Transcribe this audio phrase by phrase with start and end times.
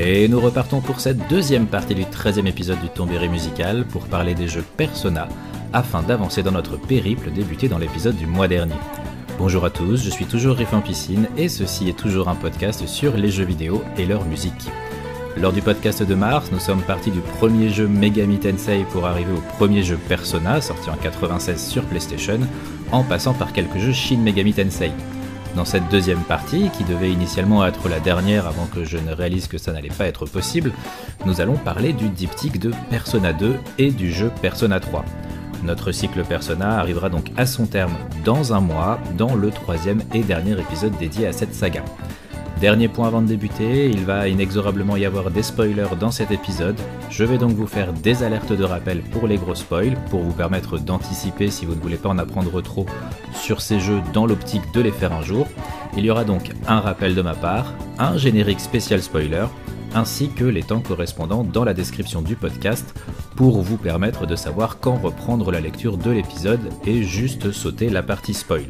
[0.00, 4.34] Et nous repartons pour cette deuxième partie du 13e épisode du Tombéry musical pour parler
[4.34, 5.28] des jeux Persona
[5.72, 8.76] afin d'avancer dans notre périple débuté dans l'épisode du mois dernier.
[9.38, 12.86] Bonjour à tous, je suis toujours Riff en piscine et ceci est toujours un podcast
[12.86, 14.70] sur les jeux vidéo et leur musique.
[15.40, 19.32] Lors du podcast de mars, nous sommes partis du premier jeu Megami Tensei pour arriver
[19.32, 22.40] au premier jeu Persona sorti en 96 sur PlayStation,
[22.90, 24.90] en passant par quelques jeux Shin Megami Tensei.
[25.54, 29.46] Dans cette deuxième partie, qui devait initialement être la dernière avant que je ne réalise
[29.46, 30.72] que ça n'allait pas être possible,
[31.24, 35.04] nous allons parler du diptyque de Persona 2 et du jeu Persona 3.
[35.62, 40.24] Notre cycle Persona arrivera donc à son terme dans un mois, dans le troisième et
[40.24, 41.84] dernier épisode dédié à cette saga.
[42.60, 46.74] Dernier point avant de débuter, il va inexorablement y avoir des spoilers dans cet épisode.
[47.08, 50.32] Je vais donc vous faire des alertes de rappel pour les gros spoils, pour vous
[50.32, 52.84] permettre d'anticiper si vous ne voulez pas en apprendre trop
[53.32, 55.46] sur ces jeux dans l'optique de les faire un jour.
[55.96, 59.46] Il y aura donc un rappel de ma part, un générique spécial spoiler,
[59.94, 62.92] ainsi que les temps correspondants dans la description du podcast
[63.36, 68.02] pour vous permettre de savoir quand reprendre la lecture de l'épisode et juste sauter la
[68.02, 68.66] partie spoil.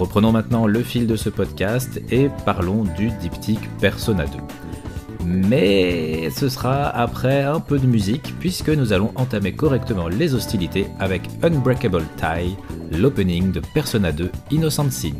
[0.00, 5.26] Reprenons maintenant le fil de ce podcast et parlons du diptyque Persona 2.
[5.26, 10.86] Mais ce sera après un peu de musique puisque nous allons entamer correctement les hostilités
[11.00, 12.56] avec Unbreakable Tie,
[12.98, 15.12] l'opening de Persona 2 Innocent Sin.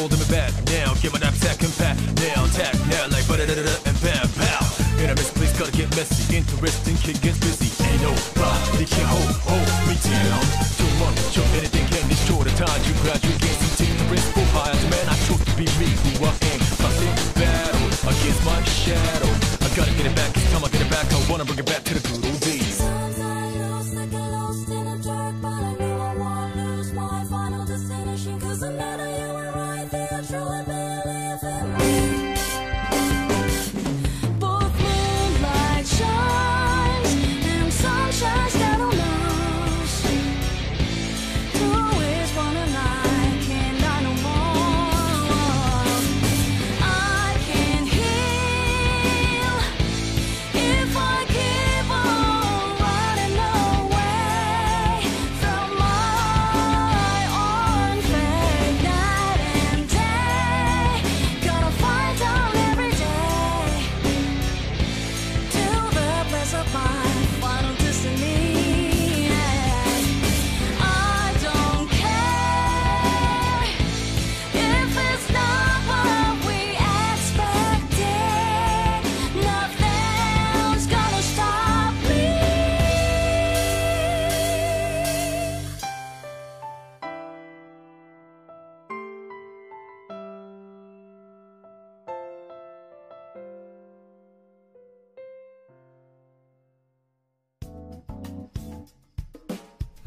[0.00, 0.29] Holding me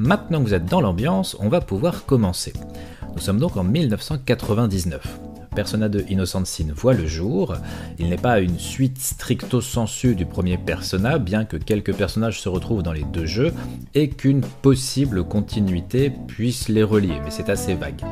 [0.03, 2.51] Maintenant que vous êtes dans l'ambiance, on va pouvoir commencer.
[3.15, 5.01] Nous sommes donc en 1999.
[5.55, 7.55] Persona 2 Innocent Sin voit le jour.
[7.99, 12.49] Il n'est pas une suite stricto sensu du premier Persona, bien que quelques personnages se
[12.49, 13.53] retrouvent dans les deux jeux
[13.93, 18.03] et qu'une possible continuité puisse les relier, mais c'est assez vague.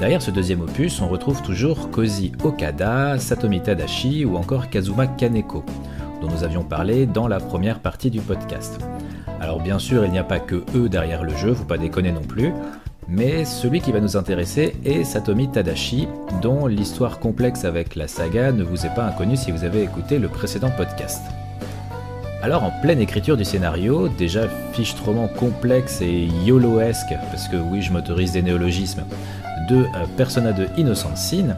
[0.00, 5.62] Derrière ce deuxième opus, on retrouve toujours Koji Okada, Satomi Tadashi ou encore Kazuma Kaneko,
[6.22, 8.80] dont nous avions parlé dans la première partie du podcast.
[9.40, 12.12] Alors bien sûr, il n'y a pas que eux derrière le jeu, faut pas déconner
[12.12, 12.52] non plus,
[13.08, 16.08] mais celui qui va nous intéresser est Satomi Tadashi,
[16.42, 20.18] dont l'histoire complexe avec la saga ne vous est pas inconnue si vous avez écouté
[20.18, 21.22] le précédent podcast.
[22.42, 27.92] Alors en pleine écriture du scénario, déjà fichtrement complexe et YOLO-esque, parce que oui je
[27.92, 29.04] m'autorise des néologismes,
[29.68, 31.56] de euh, Persona de Innocent Sin,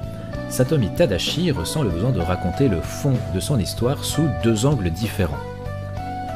[0.49, 4.91] Satomi Tadashi ressent le besoin de raconter le fond de son histoire sous deux angles
[4.91, 5.50] différents.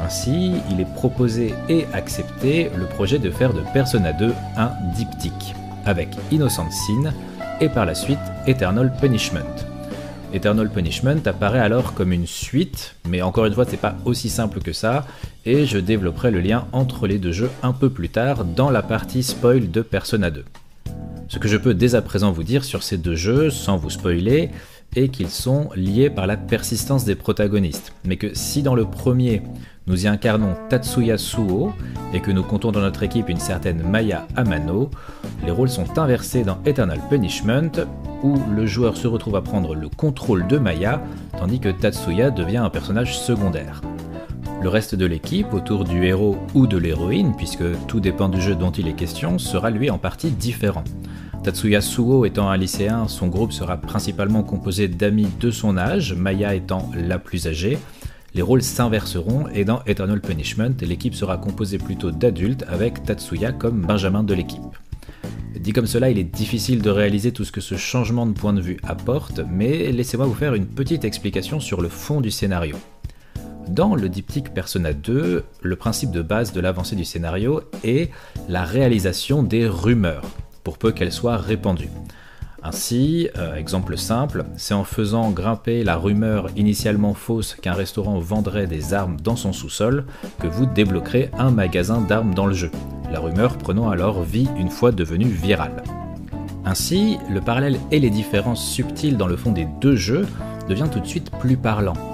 [0.03, 5.55] Ainsi, il est proposé et accepté le projet de faire de Persona 2 un diptyque,
[5.85, 7.13] avec Innocent Sin
[7.61, 9.41] et par la suite Eternal Punishment.
[10.33, 14.61] Eternal Punishment apparaît alors comme une suite, mais encore une fois, c'est pas aussi simple
[14.61, 15.07] que ça,
[15.47, 18.83] et je développerai le lien entre les deux jeux un peu plus tard dans la
[18.83, 20.45] partie spoil de Persona 2.
[21.29, 23.91] Ce que je peux dès à présent vous dire sur ces deux jeux, sans vous
[23.91, 24.51] spoiler,
[24.97, 27.93] est qu'ils sont liés par la persistance des protagonistes.
[28.05, 29.43] Mais que si dans le premier,
[29.87, 31.73] nous y incarnons Tatsuya Suo
[32.13, 34.91] et que nous comptons dans notre équipe une certaine Maya Amano,
[35.45, 37.73] les rôles sont inversés dans Eternal Punishment,
[38.23, 41.03] où le joueur se retrouve à prendre le contrôle de Maya,
[41.39, 43.83] tandis que Tatsuya devient un personnage secondaire.
[44.63, 48.55] Le reste de l'équipe, autour du héros ou de l'héroïne, puisque tout dépend du jeu
[48.55, 50.85] dont il est question, sera lui en partie différent.
[51.45, 56.55] Tatsuya Suo étant un lycéen, son groupe sera principalement composé d'amis de son âge, Maya
[56.55, 57.77] étant la plus âgée.
[58.33, 63.83] Les rôles s'inverseront et dans Eternal Punishment, l'équipe sera composée plutôt d'adultes avec Tatsuya comme
[63.83, 64.63] Benjamin de l'équipe.
[65.61, 68.55] Dit comme cela, il est difficile de réaliser tout ce que ce changement de point
[68.55, 72.77] de vue apporte, mais laissez-moi vous faire une petite explication sur le fond du scénario.
[73.69, 78.11] Dans le diptyque Persona 2, le principe de base de l'avancée du scénario est
[78.49, 80.25] la réalisation des rumeurs
[80.65, 81.91] pour peu qu'elle soit répandue.
[82.67, 88.67] Ainsi, euh, exemple simple, c'est en faisant grimper la rumeur initialement fausse qu'un restaurant vendrait
[88.67, 90.07] des armes dans son sous-sol
[90.41, 92.71] que vous débloquerez un magasin d'armes dans le jeu,
[93.13, 95.83] la rumeur prenant alors vie une fois devenue virale.
[96.65, 100.27] Ainsi, le parallèle et les différences subtiles dans le fond des deux jeux
[100.67, 102.14] devient tout de suite plus parlant.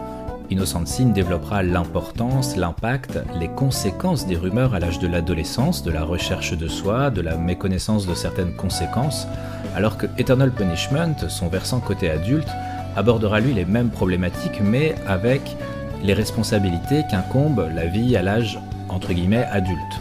[0.50, 6.02] Innocent Sin développera l'importance, l'impact, les conséquences des rumeurs à l'âge de l'adolescence, de la
[6.02, 9.28] recherche de soi, de la méconnaissance de certaines conséquences,
[9.76, 12.48] alors que Eternal Punishment, son versant côté adulte,
[12.96, 15.56] abordera lui les mêmes problématiques mais avec
[16.02, 18.58] les responsabilités qu'incombe la vie à l'âge
[18.88, 20.00] entre guillemets adulte.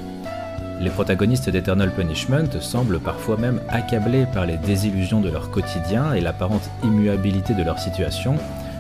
[0.82, 6.22] Les protagonistes d'Eternal Punishment semblent parfois même accablés par les désillusions de leur quotidien et
[6.22, 8.38] l'apparente immuabilité de leur situation,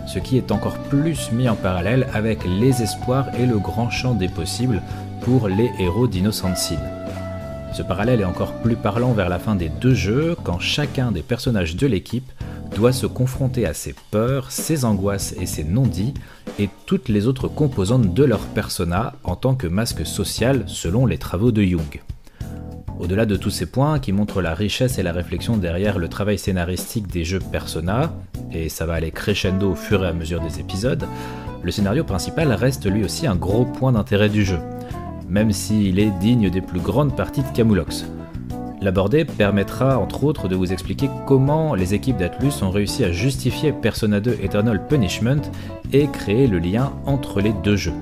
[0.09, 4.15] ce qui est encore plus mis en parallèle avec les espoirs et le grand champ
[4.15, 4.81] des possibles
[5.21, 6.79] pour les héros d'Innocent Sin.
[7.73, 11.21] Ce parallèle est encore plus parlant vers la fin des deux jeux, quand chacun des
[11.21, 12.29] personnages de l'équipe
[12.75, 16.15] doit se confronter à ses peurs, ses angoisses et ses non-dits,
[16.57, 21.19] et toutes les autres composantes de leur persona en tant que masque social selon les
[21.19, 22.01] travaux de Jung.
[22.99, 26.37] Au-delà de tous ces points qui montrent la richesse et la réflexion derrière le travail
[26.37, 28.13] scénaristique des jeux Persona,
[28.51, 31.05] et ça va aller crescendo au fur et à mesure des épisodes,
[31.63, 34.59] le scénario principal reste lui aussi un gros point d'intérêt du jeu,
[35.29, 38.05] même s'il est digne des plus grandes parties de Camulox.
[38.81, 43.71] L'aborder permettra entre autres de vous expliquer comment les équipes d'Atlus ont réussi à justifier
[43.71, 45.41] Persona 2 Eternal Punishment
[45.93, 47.93] et créer le lien entre les deux jeux.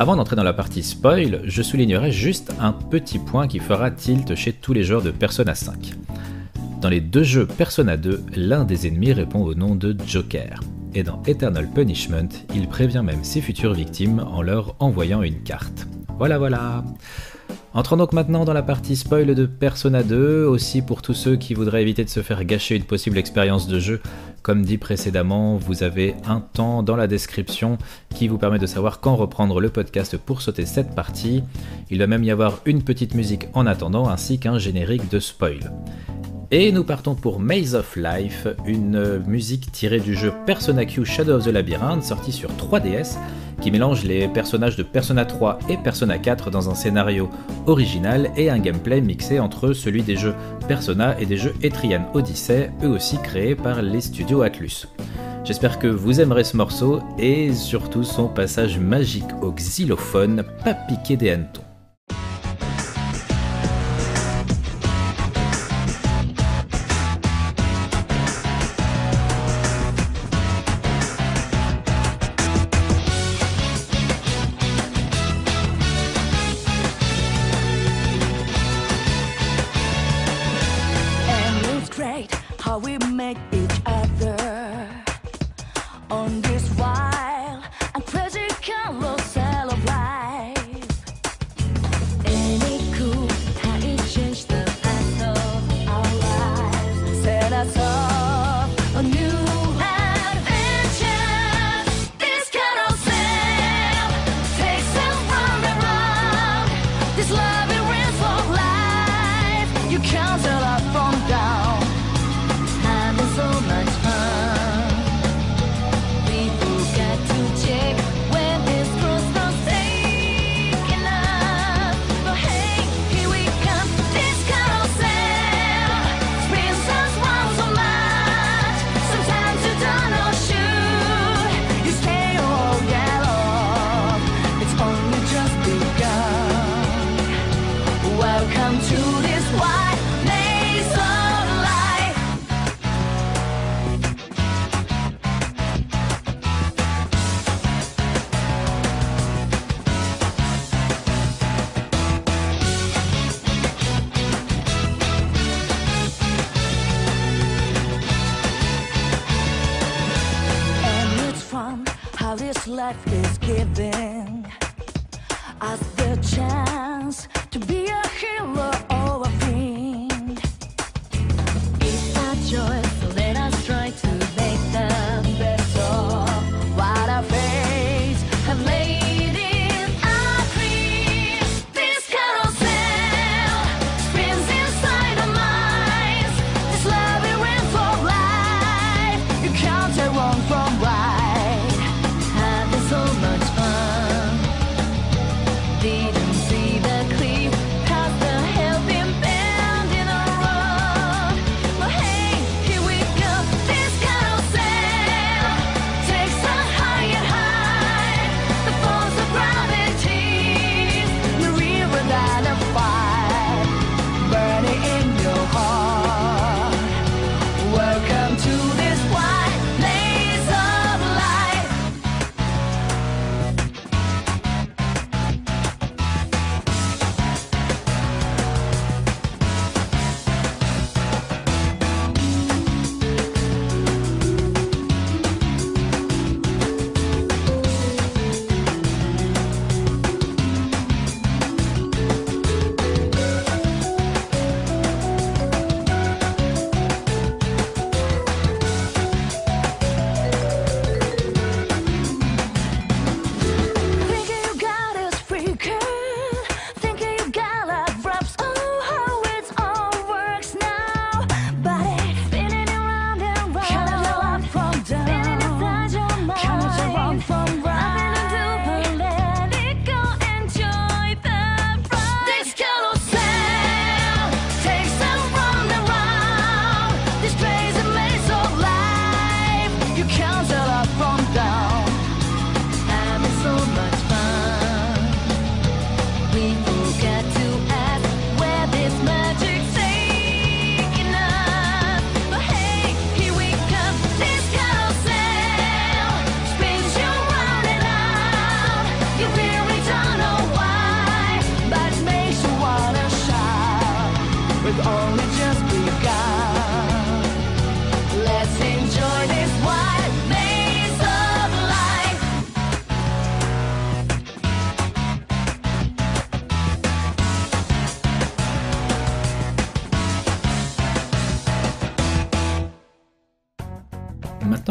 [0.00, 4.34] Avant d'entrer dans la partie spoil, je soulignerai juste un petit point qui fera tilt
[4.34, 5.92] chez tous les joueurs de Persona 5.
[6.80, 10.60] Dans les deux jeux Persona 2, l'un des ennemis répond au nom de Joker,
[10.94, 15.86] et dans Eternal Punishment, il prévient même ses futures victimes en leur envoyant une carte.
[16.16, 16.82] Voilà voilà
[17.72, 21.54] Entrons donc maintenant dans la partie spoil de Persona 2, aussi pour tous ceux qui
[21.54, 24.00] voudraient éviter de se faire gâcher une possible expérience de jeu.
[24.42, 27.78] Comme dit précédemment, vous avez un temps dans la description
[28.12, 31.44] qui vous permet de savoir quand reprendre le podcast pour sauter cette partie.
[31.90, 35.70] Il va même y avoir une petite musique en attendant ainsi qu'un générique de spoil.
[36.52, 41.36] Et nous partons pour Maze of Life, une musique tirée du jeu Persona Q Shadow
[41.36, 43.18] of the Labyrinth sorti sur 3DS
[43.60, 47.30] qui mélange les personnages de Persona 3 et Persona 4 dans un scénario
[47.68, 50.34] original et un gameplay mixé entre celui des jeux
[50.66, 54.88] Persona et des jeux Etrian Odyssey, eux aussi créés par les studios Atlus.
[55.44, 61.16] J'espère que vous aimerez ce morceau et surtout son passage magique au xylophone, pas piqué
[61.16, 61.69] des hannetons.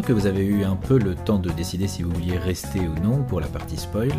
[0.09, 2.95] Que vous avez eu un peu le temps de décider si vous vouliez rester ou
[3.03, 4.11] non pour la partie spoil,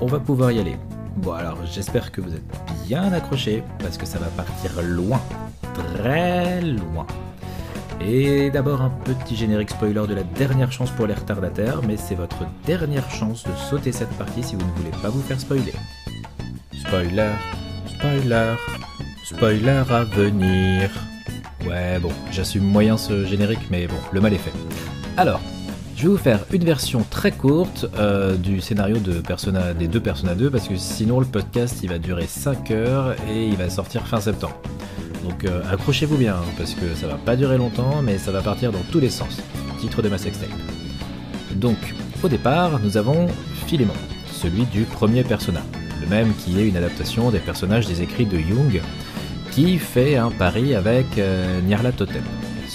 [0.00, 0.76] on va pouvoir y aller.
[1.16, 2.44] Bon alors j'espère que vous êtes
[2.86, 5.20] bien accrochés parce que ça va partir loin,
[5.74, 7.08] très loin.
[8.00, 12.14] Et d'abord un petit générique spoiler de la dernière chance pour les retardataires, mais c'est
[12.14, 15.74] votre dernière chance de sauter cette partie si vous ne voulez pas vous faire spoiler.
[16.72, 17.32] Spoiler,
[17.88, 18.54] spoiler,
[19.24, 20.88] spoiler à venir.
[21.66, 24.85] Ouais bon, j'assume moyen ce générique, mais bon, le mal est fait.
[25.18, 25.40] Alors,
[25.96, 30.50] je vais vous faire une version très courte euh, du scénario des deux Persona 2
[30.50, 34.20] parce que sinon le podcast il va durer 5 heures et il va sortir fin
[34.20, 34.60] septembre.
[35.24, 38.42] Donc euh, accrochez-vous bien hein, parce que ça va pas durer longtemps mais ça va
[38.42, 39.40] partir dans tous les sens.
[39.80, 40.50] Titre de ma sextape.
[41.54, 41.78] Donc
[42.22, 43.28] au départ nous avons
[43.66, 43.94] Philémon,
[44.30, 45.62] celui du premier Persona,
[46.02, 48.82] le même qui est une adaptation des personnages des écrits de Jung
[49.52, 52.22] qui fait un pari avec euh, Nyarlathotep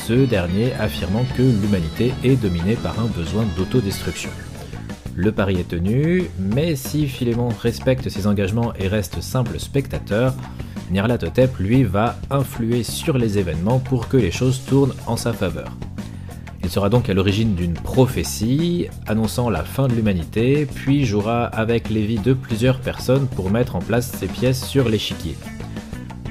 [0.08, 4.30] ce dernier affirmant que l'humanité est dominée par un besoin d'autodestruction.
[5.16, 10.34] Le pari est tenu, mais si Philémon respecte ses engagements et reste simple spectateur,
[10.90, 15.72] Nyarlathotep lui va influer sur les événements pour que les choses tournent en sa faveur.
[16.64, 21.90] Il sera donc à l'origine d'une prophétie annonçant la fin de l'humanité, puis jouera avec
[21.90, 25.36] les vies de plusieurs personnes pour mettre en place ses pièces sur l'échiquier.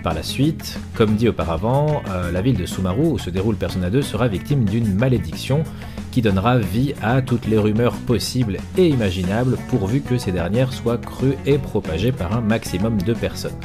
[0.03, 3.91] Par la suite, comme dit auparavant, euh, la ville de Sumaru où se déroule Persona
[3.91, 5.63] 2 sera victime d'une malédiction
[6.11, 10.97] qui donnera vie à toutes les rumeurs possibles et imaginables pourvu que ces dernières soient
[10.97, 13.59] crues et propagées par un maximum de personnes.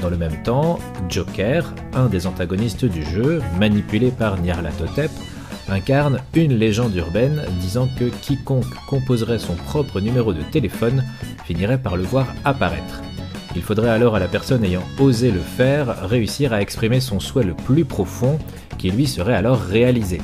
[0.00, 0.78] Dans le même temps,
[1.08, 5.10] Joker, un des antagonistes du jeu, manipulé par Nyarlathotep,
[5.68, 11.04] incarne une légende urbaine disant que quiconque composerait son propre numéro de téléphone
[11.44, 13.02] finirait par le voir apparaître.
[13.54, 17.44] Il faudrait alors à la personne ayant osé le faire réussir à exprimer son souhait
[17.44, 18.38] le plus profond
[18.78, 20.20] qui lui serait alors réalisé.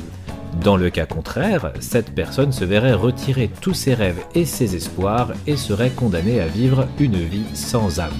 [0.63, 5.31] Dans le cas contraire, cette personne se verrait retirer tous ses rêves et ses espoirs
[5.45, 8.11] et serait condamnée à vivre une vie sans âme.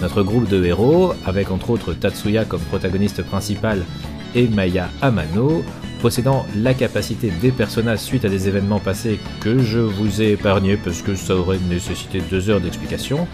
[0.00, 3.84] Notre groupe de héros, avec entre autres Tatsuya comme protagoniste principal
[4.34, 5.62] et Maya Amano,
[6.00, 10.76] possédant la capacité des personnages suite à des événements passés que je vous ai épargnés
[10.76, 13.26] parce que ça aurait nécessité deux heures d'explication,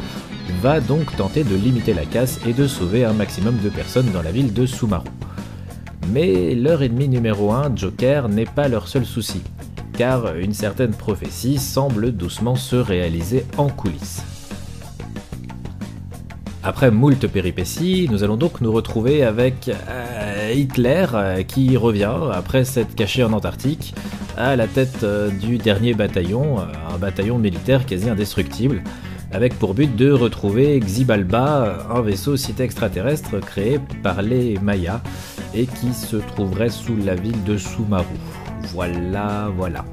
[0.61, 4.22] va donc tenter de limiter la casse et de sauver un maximum de personnes dans
[4.22, 5.09] la ville de Sumaru.
[6.12, 9.42] Mais leur ennemi numéro 1, Joker, n'est pas leur seul souci,
[9.96, 14.22] car une certaine prophétie semble doucement se réaliser en coulisses.
[16.62, 22.64] Après moult péripéties, nous allons donc nous retrouver avec euh, Hitler euh, qui revient après
[22.64, 23.94] s'être caché en Antarctique
[24.37, 28.82] à la tête euh, du dernier bataillon, un bataillon militaire quasi indestructible,
[29.32, 35.00] avec pour but de retrouver Xibalba, un vaisseau cité extraterrestre créé par les Mayas
[35.54, 38.04] et qui se trouverait sous la ville de Sumaru.
[38.72, 39.85] Voilà, voilà.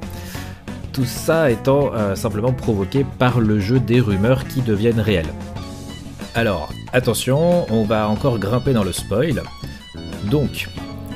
[0.92, 5.32] Tout ça étant simplement provoqué par le jeu des rumeurs qui deviennent réelles.
[6.36, 9.42] Alors, attention, on va encore grimper dans le spoil.
[10.34, 10.66] Donc,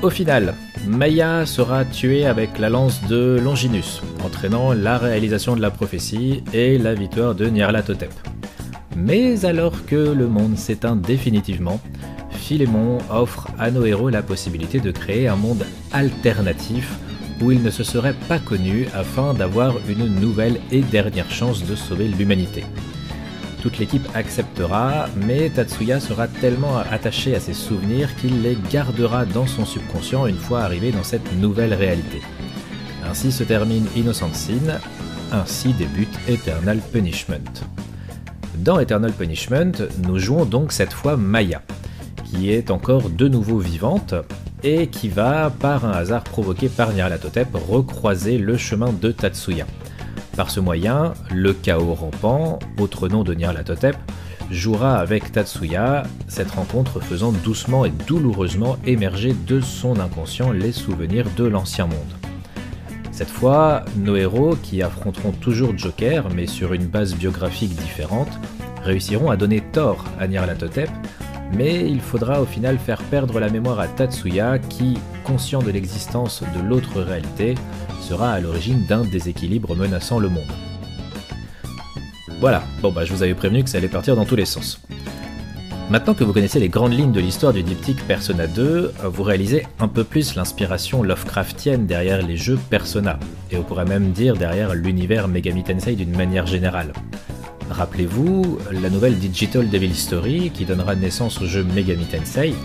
[0.01, 0.53] au final,
[0.87, 6.77] Maya sera tuée avec la lance de Longinus, entraînant la réalisation de la prophétie et
[6.77, 8.13] la victoire de Nyarlathotep.
[8.95, 11.81] Mais alors que le monde s'éteint définitivement,
[12.31, 16.89] Philémon offre à nos héros la possibilité de créer un monde alternatif
[17.41, 21.75] où ils ne se seraient pas connus afin d'avoir une nouvelle et dernière chance de
[21.75, 22.63] sauver l'humanité.
[23.61, 29.47] Toute l'équipe acceptera, mais Tatsuya sera tellement attaché à ses souvenirs qu'il les gardera dans
[29.47, 32.21] son subconscient une fois arrivé dans cette nouvelle réalité.
[33.05, 34.79] Ainsi se termine Innocent Sin,
[35.31, 37.65] ainsi débute Eternal Punishment.
[38.55, 39.71] Dans Eternal Punishment,
[40.07, 41.61] nous jouons donc cette fois Maya,
[42.25, 44.13] qui est encore de nouveau vivante
[44.63, 49.65] et qui va, par un hasard provoqué par Nyarlathotep, recroiser le chemin de Tatsuya.
[50.39, 53.97] Par ce moyen, le chaos rampant, autre nom de Nyarlathotep,
[54.49, 61.25] jouera avec Tatsuya, cette rencontre faisant doucement et douloureusement émerger de son inconscient les souvenirs
[61.35, 62.13] de l'ancien monde.
[63.11, 68.31] Cette fois, nos héros, qui affronteront toujours Joker, mais sur une base biographique différente,
[68.81, 70.89] réussiront à donner tort à Nyarlathotep,
[71.53, 76.43] mais il faudra au final faire perdre la mémoire à Tatsuya qui, conscient de l'existence
[76.55, 77.55] de l'autre réalité,
[78.09, 80.51] sera à l'origine d'un déséquilibre menaçant le monde.
[82.39, 84.81] Voilà, bon bah je vous avais prévenu que ça allait partir dans tous les sens.
[85.91, 89.67] Maintenant que vous connaissez les grandes lignes de l'histoire du diptyque Persona 2, vous réalisez
[89.79, 93.19] un peu plus l'inspiration Lovecraftienne derrière les jeux Persona,
[93.51, 96.93] et on pourrait même dire derrière l'univers Megami Tensei d'une manière générale.
[97.69, 102.55] Rappelez-vous, la nouvelle Digital Devil Story, qui donnera naissance au jeu Megami Tensei,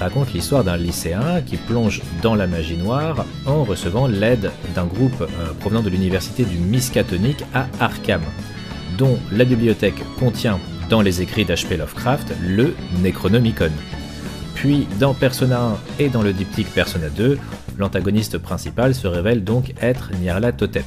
[0.00, 5.20] raconte l'histoire d'un lycéen qui plonge dans la magie noire en recevant l'aide d'un groupe
[5.20, 8.22] euh, provenant de l'université du Miskatonic à Arkham,
[8.96, 10.58] dont la bibliothèque contient
[10.88, 11.76] dans les écrits d'H.P.
[11.76, 13.70] Lovecraft le Necronomicon.
[14.54, 17.38] Puis dans Persona 1 et dans le diptyque Persona 2,
[17.78, 20.84] l'antagoniste principal se révèle donc être Nyarlathotep.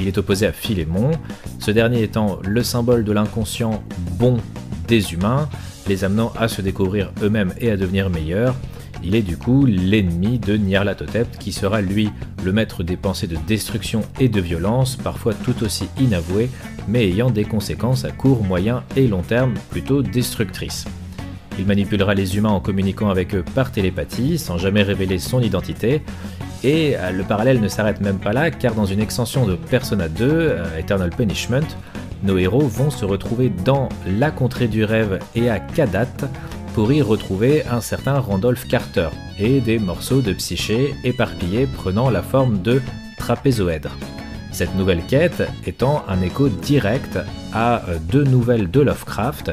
[0.00, 1.10] Il est opposé à Philémon,
[1.58, 3.82] ce dernier étant le symbole de l'inconscient
[4.18, 4.38] bon
[4.88, 5.48] des humains,
[5.88, 8.54] les amenant à se découvrir eux-mêmes et à devenir meilleurs.
[9.04, 12.10] Il est du coup l'ennemi de Nyarlathotep qui sera lui
[12.44, 16.50] le maître des pensées de destruction et de violence, parfois tout aussi inavouées,
[16.88, 20.86] mais ayant des conséquences à court, moyen et long terme plutôt destructrices.
[21.58, 26.02] Il manipulera les humains en communiquant avec eux par télépathie, sans jamais révéler son identité,
[26.64, 30.08] et euh, le parallèle ne s'arrête même pas là, car dans une extension de Persona
[30.08, 31.66] 2, euh, Eternal Punishment,
[32.22, 36.28] nos héros vont se retrouver dans la contrée du rêve et à Kadat
[36.74, 42.22] pour y retrouver un certain Randolph Carter et des morceaux de psyché éparpillés prenant la
[42.22, 42.82] forme de
[43.18, 43.96] trapézoèdres.
[44.52, 47.18] Cette nouvelle quête étant un écho direct
[47.52, 49.52] à deux nouvelles de Lovecraft,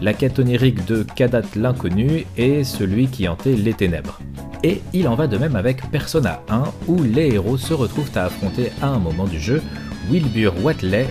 [0.00, 4.20] la quête onirique de Kadat l'inconnu et celui qui hantait les ténèbres.
[4.64, 8.24] Et il en va de même avec Persona 1 où les héros se retrouvent à
[8.24, 9.62] affronter à un moment du jeu
[10.10, 11.06] Wilbur Watley,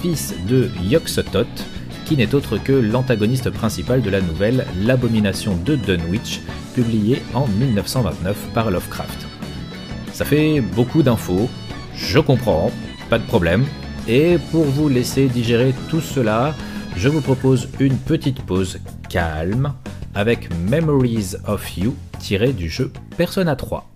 [0.00, 1.66] fils de Yog-Sothoth,
[2.06, 6.40] qui n'est autre que l'antagoniste principal de la nouvelle L'abomination de Dunwich,
[6.74, 9.26] publiée en 1929 par Lovecraft.
[10.12, 11.48] Ça fait beaucoup d'infos,
[11.94, 12.70] je comprends,
[13.10, 13.64] pas de problème,
[14.08, 16.54] et pour vous laisser digérer tout cela,
[16.96, 19.74] je vous propose une petite pause calme
[20.14, 23.89] avec Memories of You tiré du jeu Persona 3.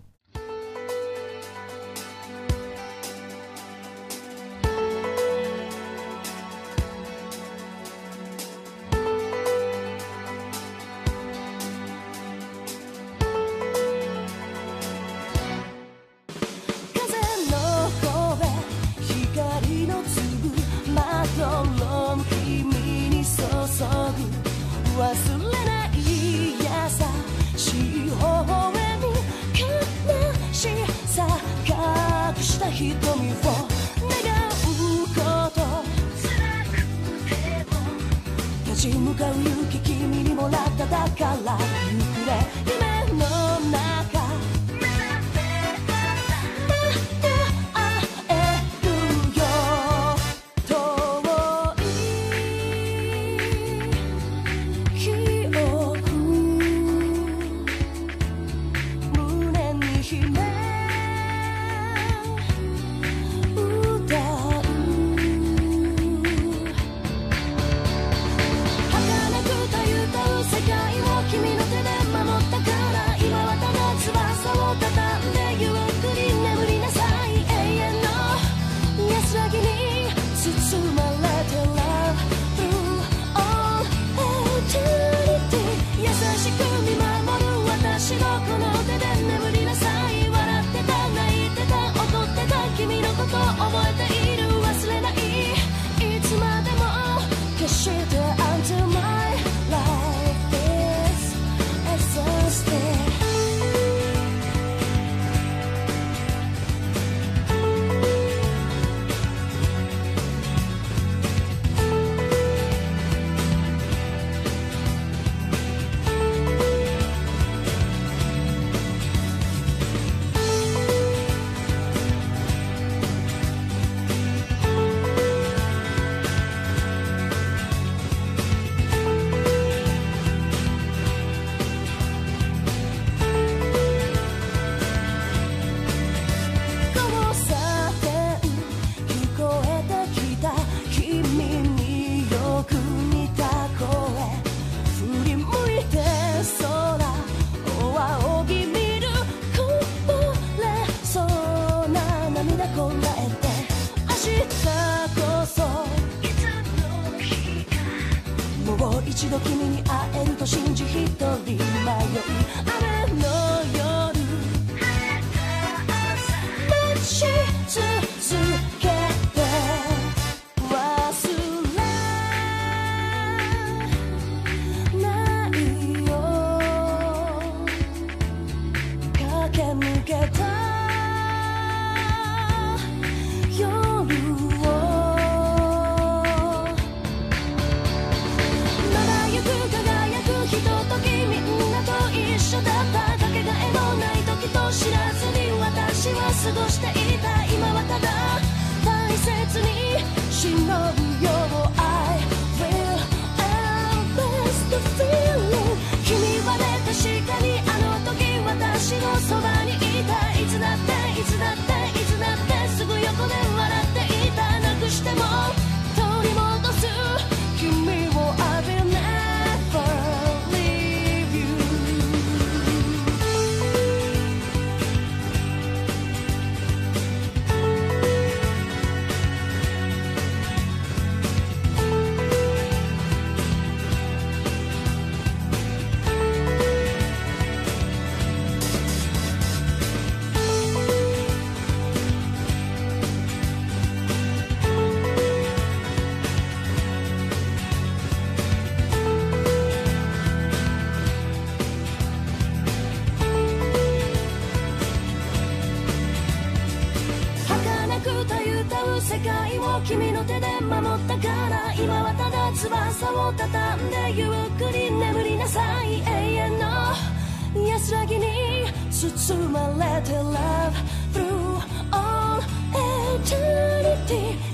[161.04, 161.73] Vitória.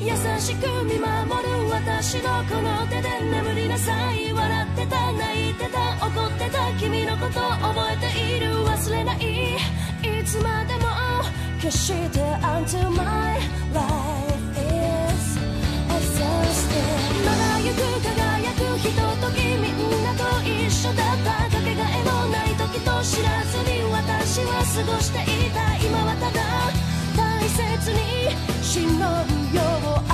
[0.02, 10.86] 優しく見守る私のこの手で眠りなさい笑ってた泣いてた怒ってた君のこと覚えている忘れないいつまでも
[11.60, 13.36] 決して Until my
[13.74, 13.84] life
[14.56, 15.38] is
[15.92, 16.80] exhausted
[17.26, 26.89] まだ行く輝くひとときみんなと一緒だったかけがえのない時と知らずに私は過ごしていた今はただ
[27.60, 27.98] 切に
[28.62, 29.60] 忍ぶよ
[30.08, 30.12] I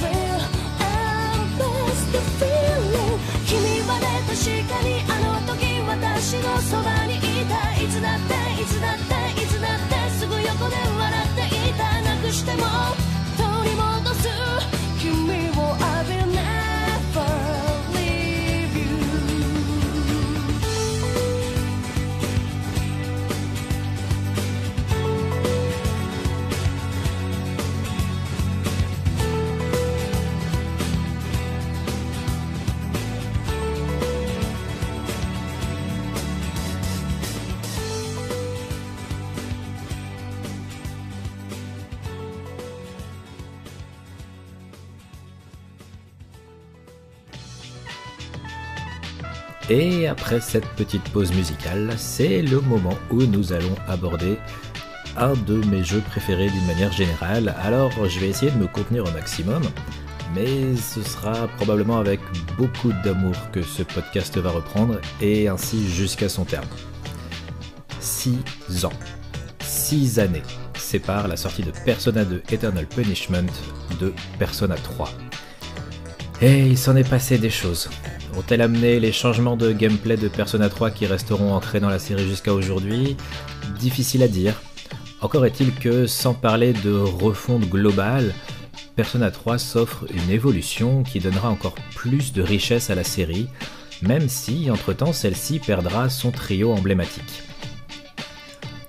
[0.00, 0.40] will
[0.78, 3.54] embrace the feeling 君
[3.88, 4.88] はね確かに。
[5.08, 12.62] あの時私のそばにいたいつだっていつだっていつだってすぐ横で笑っていたなくしても
[13.36, 14.79] 取り戻す
[49.70, 54.36] Et après cette petite pause musicale, c'est le moment où nous allons aborder
[55.16, 57.54] un de mes jeux préférés d'une manière générale.
[57.62, 59.62] Alors je vais essayer de me contenir au maximum,
[60.34, 62.18] mais ce sera probablement avec
[62.58, 66.66] beaucoup d'amour que ce podcast va reprendre, et ainsi jusqu'à son terme.
[68.00, 68.92] 6 ans,
[69.60, 70.42] 6 années
[70.74, 73.46] séparent la sortie de Persona 2 Eternal Punishment
[74.00, 75.12] de Persona 3.
[76.42, 77.88] Et il s'en est passé des choses.
[78.36, 82.28] Ont-elles amené les changements de gameplay de Persona 3 qui resteront ancrés dans la série
[82.28, 83.16] jusqu'à aujourd'hui
[83.78, 84.60] Difficile à dire.
[85.20, 88.32] Encore est-il que, sans parler de refonte globale,
[88.96, 93.48] Persona 3 s'offre une évolution qui donnera encore plus de richesse à la série,
[94.02, 97.42] même si, entre-temps, celle-ci perdra son trio emblématique.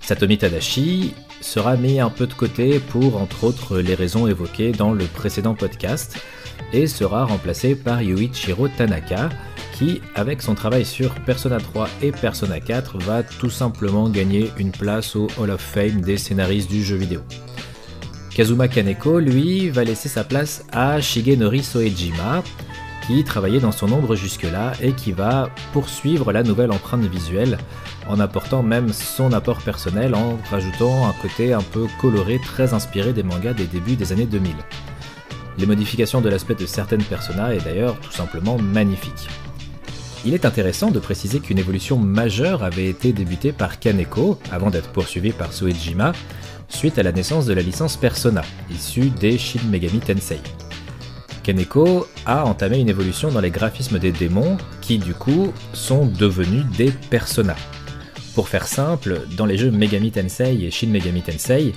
[0.02, 4.94] Satomi Tadashi sera mis un peu de côté pour, entre autres, les raisons évoquées dans
[4.94, 6.18] le précédent podcast,
[6.74, 9.30] et sera remplacé par Yuichiro Tanaka,
[9.74, 14.72] qui, avec son travail sur Persona 3 et Persona 4, va tout simplement gagner une
[14.72, 17.22] place au Hall of Fame des scénaristes du jeu vidéo.
[18.36, 22.44] Kazuma Kaneko, lui, va laisser sa place à Shigenori Soejima,
[23.06, 27.58] qui travaillait dans son ombre jusque-là et qui va poursuivre la nouvelle empreinte visuelle
[28.08, 33.14] en apportant même son apport personnel en rajoutant un côté un peu coloré très inspiré
[33.14, 34.54] des mangas des débuts des années 2000.
[35.58, 39.28] Les modifications de l'aspect de certaines personas est d'ailleurs tout simplement magnifique.
[40.24, 44.92] Il est intéressant de préciser qu'une évolution majeure avait été débutée par Kaneko avant d'être
[44.92, 46.14] poursuivie par Soejima
[46.70, 50.40] suite à la naissance de la licence Persona, issue des Shin Megami Tensei.
[51.44, 56.66] Kaneko a entamé une évolution dans les graphismes des démons qui du coup sont devenus
[56.78, 57.58] des personas.
[58.36, 61.74] Pour faire simple, dans les jeux Megami Tensei et Shin Megami Tensei,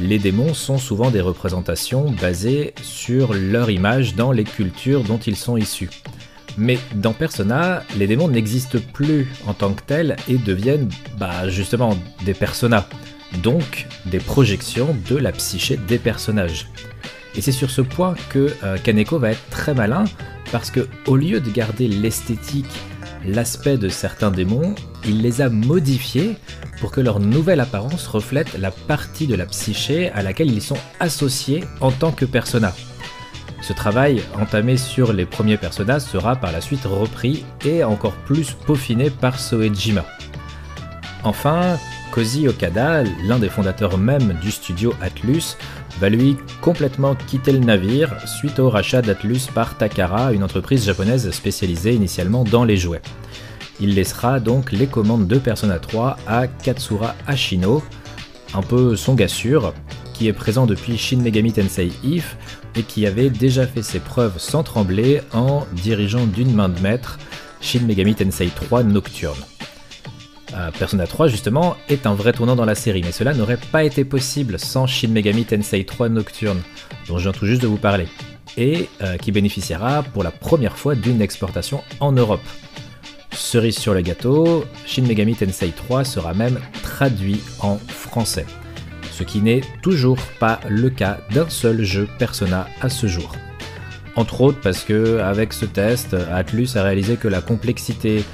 [0.00, 5.36] les démons sont souvent des représentations basées sur leur image dans les cultures dont ils
[5.36, 5.90] sont issus.
[6.58, 11.96] Mais dans Persona, les démons n'existent plus en tant que tels et deviennent bah, justement
[12.24, 12.88] des personas,
[13.42, 16.68] donc des projections de la psyché des personnages.
[17.34, 20.04] Et c'est sur ce point que euh, Kaneko va être très malin,
[20.50, 22.64] parce que au lieu de garder l'esthétique,
[23.26, 26.36] l'aspect de certains démons, il les a modifiés
[26.80, 30.78] pour que leur nouvelle apparence reflète la partie de la psyché à laquelle ils sont
[31.00, 32.74] associés en tant que persona.
[33.62, 38.52] Ce travail, entamé sur les premiers personnages, sera par la suite repris et encore plus
[38.52, 40.04] peaufiné par Soejima.
[41.24, 41.78] Enfin,
[42.12, 45.56] Koji Okada, l'un des fondateurs même du studio Atlus,
[46.00, 51.30] va lui complètement quitter le navire suite au rachat d'Atlus par Takara, une entreprise japonaise
[51.30, 53.02] spécialisée initialement dans les jouets.
[53.80, 57.82] Il laissera donc les commandes de Persona 3 à Katsura Ashino,
[58.54, 59.74] un peu son gars sûr,
[60.14, 62.36] qui est présent depuis Shin Megami Tensei If
[62.74, 67.18] et qui avait déjà fait ses preuves sans trembler en dirigeant d'une main de maître
[67.60, 69.55] Shin Megami Tensei 3 Nocturne.
[70.56, 73.84] Euh, Persona 3 justement est un vrai tournant dans la série, mais cela n'aurait pas
[73.84, 76.62] été possible sans Shin Megami Tensei 3 Nocturne,
[77.08, 78.08] dont je viens tout juste de vous parler,
[78.56, 82.44] et euh, qui bénéficiera pour la première fois d'une exportation en Europe.
[83.32, 88.46] Cerise sur le gâteau, Shin Megami Tensei 3 sera même traduit en français.
[89.12, 93.32] ce qui n'est toujours pas le cas d'un seul jeu Persona à ce jour.
[94.14, 98.24] Entre autres parce que avec ce test, Atlus a réalisé que la complexité,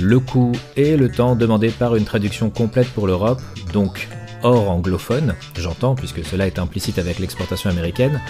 [0.00, 3.40] le coût et le temps demandés par une traduction complète pour l'Europe,
[3.72, 4.08] donc
[4.42, 8.20] hors anglophone, j'entends puisque cela est implicite avec l'exportation américaine,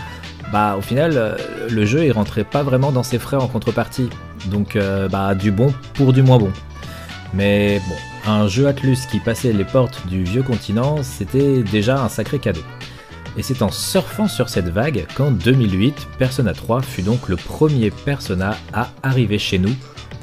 [0.53, 1.37] bah au final euh,
[1.69, 4.09] le jeu il rentrait pas vraiment dans ses frais en contrepartie.
[4.47, 6.53] Donc euh, bah du bon pour du moins bon.
[7.35, 12.09] Mais bon, un jeu Atlus qui passait les portes du vieux continent, c'était déjà un
[12.09, 12.63] sacré cadeau.
[13.37, 17.91] Et c'est en surfant sur cette vague qu'en 2008, Persona 3 fut donc le premier
[17.91, 19.75] Persona à arriver chez nous,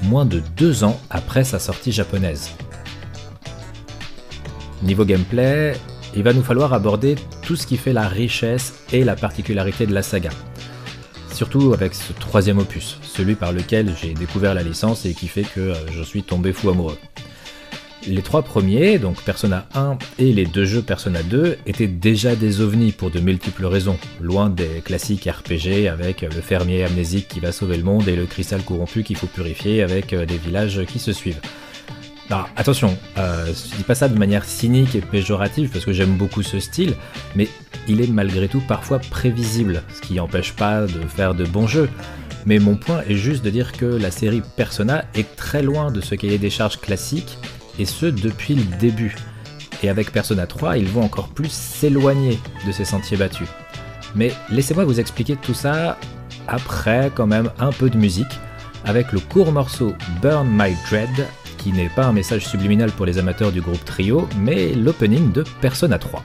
[0.04, 2.52] moins de deux ans après sa sortie japonaise.
[4.84, 5.74] Niveau gameplay,
[6.16, 9.94] il va nous falloir aborder tout ce qui fait la richesse et la particularité de
[9.94, 10.30] la saga.
[11.34, 15.44] Surtout avec ce troisième opus, celui par lequel j'ai découvert la licence et qui fait
[15.44, 16.98] que euh, je suis tombé fou amoureux.
[18.08, 22.62] Les trois premiers, donc Persona 1 et les deux jeux Persona 2, étaient déjà des
[22.62, 27.52] ovnis pour de multiples raisons, loin des classiques RPG avec le fermier amnésique qui va
[27.52, 31.00] sauver le monde et le cristal corrompu qu'il faut purifier avec euh, des villages qui
[31.00, 31.42] se suivent.
[32.30, 36.16] Alors, attention, euh, je dis pas ça de manière cynique et péjorative parce que j'aime
[36.16, 36.94] beaucoup ce style,
[37.36, 37.48] mais
[37.88, 41.90] il est malgré tout parfois prévisible, ce qui n'empêche pas de faire de bons jeux.
[42.46, 46.02] Mais mon point est juste de dire que la série Persona est très loin de
[46.02, 47.38] ce qu'est des charges classiques,
[47.80, 49.16] et ce depuis le début.
[49.84, 53.48] Et avec Persona 3, ils vont encore plus s'éloigner de ces sentiers battus.
[54.16, 55.98] Mais laissez-moi vous expliquer tout ça
[56.48, 58.40] après quand même un peu de musique,
[58.86, 61.28] avec le court morceau Burn My Dread
[61.66, 65.44] qui n'est pas un message subliminal pour les amateurs du groupe Trio, mais l'opening de
[65.62, 66.24] Persona 3.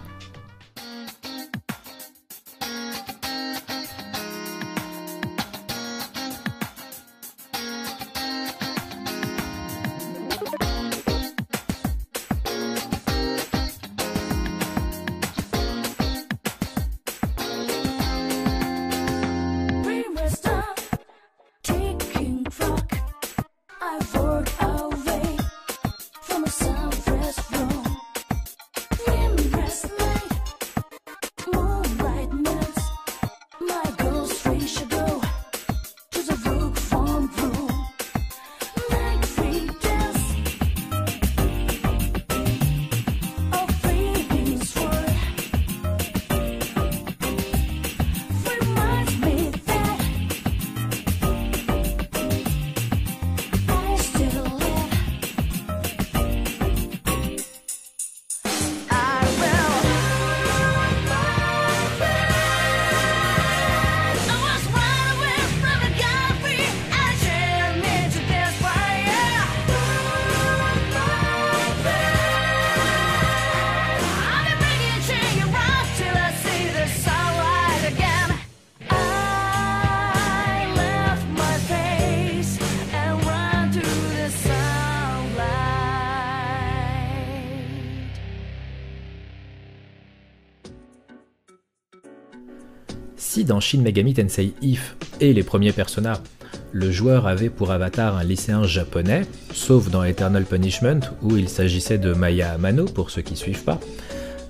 [93.51, 96.22] Dans Shin Megami Tensei If et les premiers Persona,
[96.70, 101.98] le joueur avait pour avatar un lycéen japonais, sauf dans Eternal Punishment où il s'agissait
[101.98, 103.80] de Maya Amano pour ceux qui suivent pas,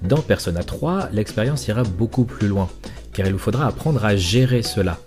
[0.03, 2.69] dans Persona 3, l'expérience ira beaucoup plus loin,
[3.15, 4.99] car il vous faudra apprendre à gérer cela.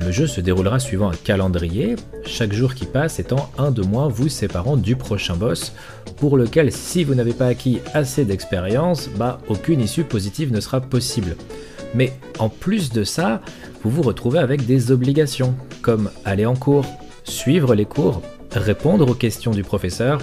[0.00, 1.96] Le jeu se déroulera suivant un calendrier,
[2.26, 5.72] chaque jour qui passe étant un de moins vous séparant du prochain boss,
[6.18, 10.82] pour lequel si vous n'avez pas acquis assez d'expérience, bah aucune issue positive ne sera
[10.82, 11.36] possible.
[11.94, 13.40] Mais en plus de ça,
[13.82, 16.86] vous vous retrouvez avec des obligations, comme aller en cours,
[17.24, 18.22] suivre les cours,
[18.52, 20.20] répondre aux questions du professeur,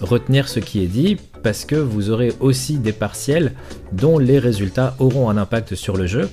[0.00, 3.52] retenir ce qui est dit, parce que vous aurez aussi des partiels
[3.92, 6.28] dont les résultats auront un impact sur le jeu,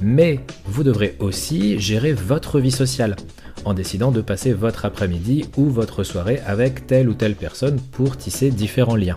[0.00, 3.16] mais vous devrez aussi gérer votre vie sociale,
[3.64, 8.16] en décidant de passer votre après-midi ou votre soirée avec telle ou telle personne pour
[8.16, 9.16] tisser différents liens.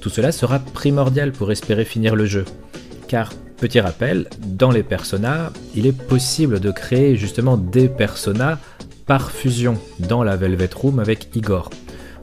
[0.00, 2.44] Tout cela sera primordial pour espérer finir le jeu,
[3.08, 8.58] car Petit rappel, dans les personas, il est possible de créer justement des personas
[9.04, 11.68] par fusion dans la Velvet Room avec Igor.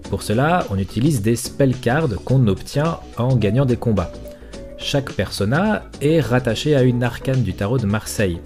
[0.10, 4.12] Pour cela, on utilise des spell cards qu'on obtient en gagnant des combats.
[4.80, 8.40] Chaque persona est rattaché à une arcane du tarot de Marseille,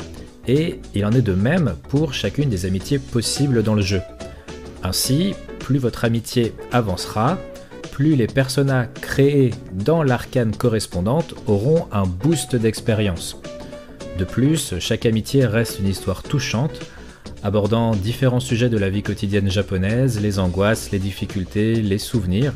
[0.45, 4.01] et il en est de même pour chacune des amitiés possibles dans le jeu.
[4.83, 7.37] Ainsi, plus votre amitié avancera,
[7.91, 13.37] plus les personnages créés dans l'arcane correspondante auront un boost d'expérience.
[14.17, 16.79] De plus, chaque amitié reste une histoire touchante,
[17.43, 22.53] abordant différents sujets de la vie quotidienne japonaise, les angoisses, les difficultés, les souvenirs,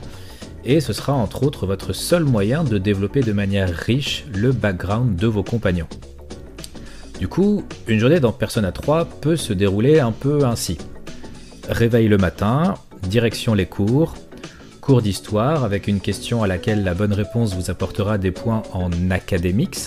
[0.64, 5.16] et ce sera entre autres votre seul moyen de développer de manière riche le background
[5.16, 5.88] de vos compagnons.
[7.20, 10.78] Du coup, une journée dans Persona 3 peut se dérouler un peu ainsi.
[11.70, 12.76] Réveil le matin,
[13.10, 14.16] direction les cours,
[14.86, 18.92] cours d'histoire avec une question à laquelle la bonne réponse vous apportera des points en
[19.10, 19.80] academics.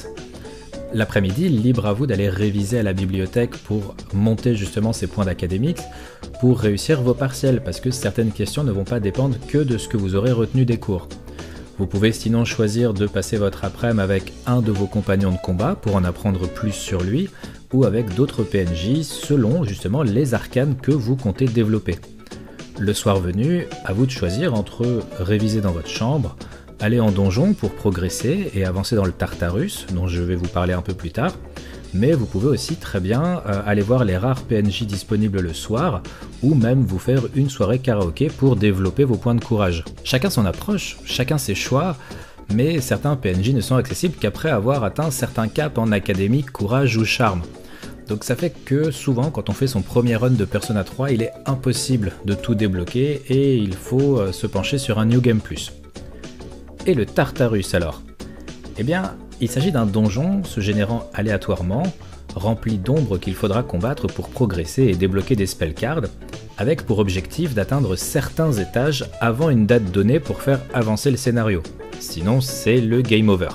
[0.92, 5.82] L'après-midi, libre à vous d'aller réviser à la bibliothèque pour monter justement ces points d'académics
[6.40, 9.86] pour réussir vos partiels parce que certaines questions ne vont pas dépendre que de ce
[9.86, 11.06] que vous aurez retenu des cours.
[11.78, 15.76] Vous pouvez sinon choisir de passer votre après-midi avec un de vos compagnons de combat
[15.76, 17.28] pour en apprendre plus sur lui
[17.72, 21.94] ou avec d'autres PNJ selon justement les arcanes que vous comptez développer.
[22.80, 26.36] Le soir venu, à vous de choisir entre réviser dans votre chambre,
[26.78, 30.74] aller en donjon pour progresser et avancer dans le Tartarus, dont je vais vous parler
[30.74, 31.32] un peu plus tard,
[31.92, 36.02] mais vous pouvez aussi très bien euh, aller voir les rares PNJ disponibles le soir,
[36.42, 39.84] ou même vous faire une soirée karaoké pour développer vos points de courage.
[40.04, 41.96] Chacun son approche, chacun ses choix,
[42.54, 47.04] mais certains PNJ ne sont accessibles qu'après avoir atteint certains caps en académique, courage ou
[47.04, 47.42] charme.
[48.08, 51.22] Donc ça fait que souvent quand on fait son premier run de Persona 3, il
[51.22, 55.40] est impossible de tout débloquer et il faut euh, se pencher sur un New Game
[55.40, 55.72] Plus.
[56.86, 58.02] Et le Tartarus alors?
[58.78, 61.82] Eh bien, il s'agit d'un donjon se générant aléatoirement,
[62.34, 66.06] rempli d'ombres qu'il faudra combattre pour progresser et débloquer des spellcards,
[66.56, 71.62] avec pour objectif d'atteindre certains étages avant une date donnée pour faire avancer le scénario.
[72.00, 73.50] Sinon, c'est le game over.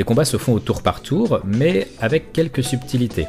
[0.00, 3.26] Les combats se font au tour par tour, mais avec quelques subtilités.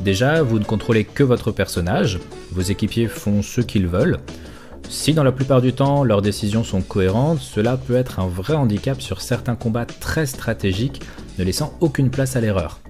[0.00, 2.18] Déjà, vous ne contrôlez que votre personnage,
[2.50, 4.18] vos équipiers font ce qu'ils veulent.
[4.88, 8.54] Si dans la plupart du temps leurs décisions sont cohérentes, cela peut être un vrai
[8.54, 11.02] handicap sur certains combats très stratégiques,
[11.38, 12.80] ne laissant aucune place à l'erreur.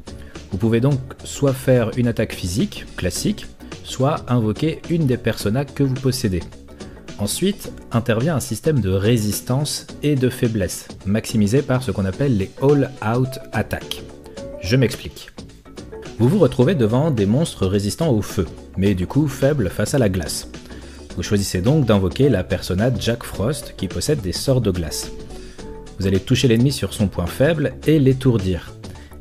[0.50, 3.44] Vous pouvez donc soit faire une attaque physique, classique,
[3.84, 6.40] soit invoquer une des personas que vous possédez.
[7.22, 12.50] Ensuite, intervient un système de résistance et de faiblesse, maximisé par ce qu'on appelle les
[12.60, 14.02] all-out attaques.
[14.60, 15.30] Je m'explique.
[16.18, 20.00] Vous vous retrouvez devant des monstres résistants au feu, mais du coup faibles face à
[20.00, 20.48] la glace.
[21.16, 25.12] Vous choisissez donc d'invoquer la persona Jack Frost qui possède des sorts de glace.
[26.00, 28.72] Vous allez toucher l'ennemi sur son point faible et l'étourdir.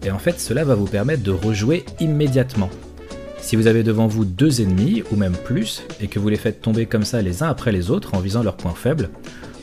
[0.03, 2.71] Et en fait, cela va vous permettre de rejouer immédiatement,
[3.51, 6.61] si vous avez devant vous deux ennemis, ou même plus, et que vous les faites
[6.61, 9.09] tomber comme ça les uns après les autres en visant leurs points faibles,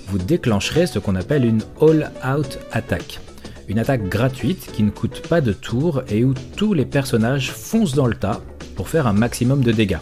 [0.08, 3.18] vous déclencherez ce qu'on appelle une all-out attaque.
[3.66, 7.94] Une attaque gratuite qui ne coûte pas de tour et où tous les personnages foncent
[7.94, 8.42] dans le tas
[8.76, 10.00] pour faire un maximum de dégâts.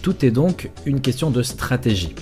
[0.00, 2.14] Tout est donc une question de stratégie.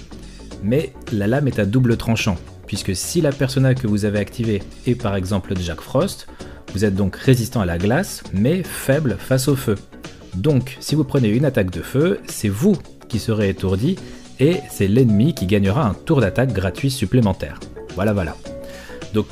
[0.65, 4.61] Mais la lame est à double tranchant, puisque si la persona que vous avez activée
[4.89, 6.27] est par exemple Jack Frost,
[6.75, 9.77] vous êtes donc résistant à la glace, mais faible face au feu.
[10.37, 12.77] Donc, si vous prenez une attaque de feu, c'est vous
[13.09, 13.97] qui serez étourdi
[14.41, 17.61] et c'est l'ennemi qui gagnera un tour d'attaque gratuit supplémentaire.
[17.95, 18.37] Voilà, voilà.
[19.13, 19.27] Donc,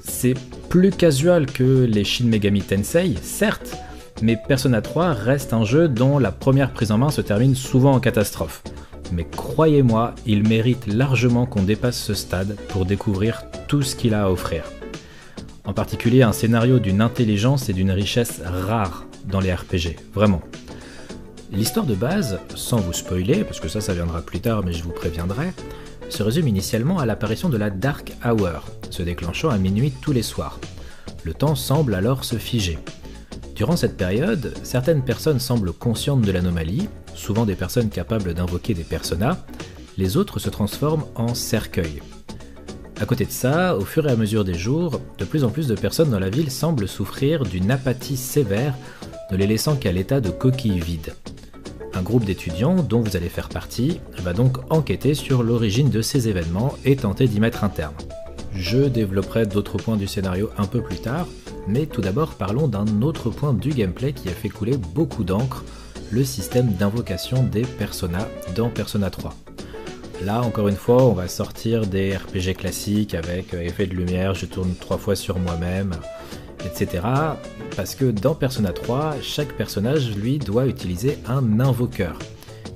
[0.00, 0.34] c'est
[0.68, 3.76] plus casual que les Shin Megami Tensei, certes,
[4.22, 7.92] mais Persona 3 reste un jeu dont la première prise en main se termine souvent
[7.92, 8.62] en catastrophe.
[9.12, 14.24] Mais croyez-moi, il mérite largement qu'on dépasse ce stade pour découvrir tout ce qu'il a
[14.24, 14.64] à offrir.
[15.64, 20.42] En particulier un scénario d'une intelligence et d'une richesse rares dans les RPG, vraiment.
[21.52, 24.82] L'histoire de base, sans vous spoiler, parce que ça ça viendra plus tard mais je
[24.82, 25.52] vous préviendrai,
[26.08, 30.22] se résume initialement à l'apparition de la Dark Hour, se déclenchant à minuit tous les
[30.22, 30.58] soirs.
[31.24, 32.78] Le temps semble alors se figer.
[33.54, 38.84] Durant cette période, certaines personnes semblent conscientes de l'anomalie, souvent des personnes capables d'invoquer des
[38.84, 39.38] personas,
[39.96, 42.02] les autres se transforment en cercueils.
[43.00, 45.68] À côté de ça, au fur et à mesure des jours, de plus en plus
[45.68, 48.74] de personnes dans la ville semblent souffrir d'une apathie sévère
[49.30, 51.14] ne les laissant qu'à l'état de coquille vide.
[51.94, 56.28] Un groupe d'étudiants, dont vous allez faire partie, va donc enquêter sur l'origine de ces
[56.28, 57.94] événements et tenter d'y mettre un terme.
[58.52, 61.26] Je développerai d'autres points du scénario un peu plus tard,
[61.66, 65.64] mais tout d'abord parlons d'un autre point du gameplay qui a fait couler beaucoup d'encre,
[66.10, 69.34] le système d'invocation des personas dans Persona 3.
[70.22, 74.46] Là, encore une fois, on va sortir des RPG classiques avec effet de lumière, je
[74.46, 75.92] tourne trois fois sur moi-même,
[76.66, 77.04] etc.
[77.76, 82.18] Parce que dans Persona 3, chaque personnage, lui, doit utiliser un invoqueur,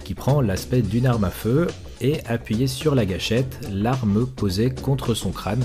[0.04, 1.66] qui prend l'aspect d'une arme à feu
[2.00, 5.64] et appuyer sur la gâchette, l'arme posée contre son crâne,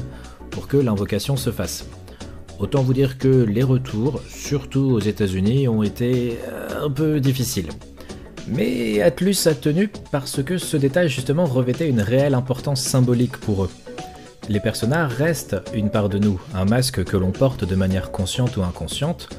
[0.51, 1.85] pour que l'invocation se fasse.
[2.59, 7.69] Autant vous dire que les retours, surtout aux États-Unis, ont été euh, un peu difficiles.
[8.47, 13.65] Mais Atlus a tenu parce que ce détail justement revêtait une réelle importance symbolique pour
[13.65, 13.69] eux.
[14.47, 18.57] Les personnages restent une part de nous, un masque que l'on porte de manière consciente
[18.57, 19.29] ou inconsciente.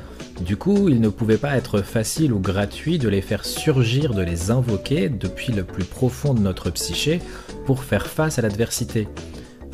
[0.40, 4.22] Du coup, il ne pouvait pas être facile ou gratuit de les faire surgir, de
[4.22, 7.20] les invoquer depuis le plus profond de notre psyché
[7.66, 9.06] pour faire face à l'adversité.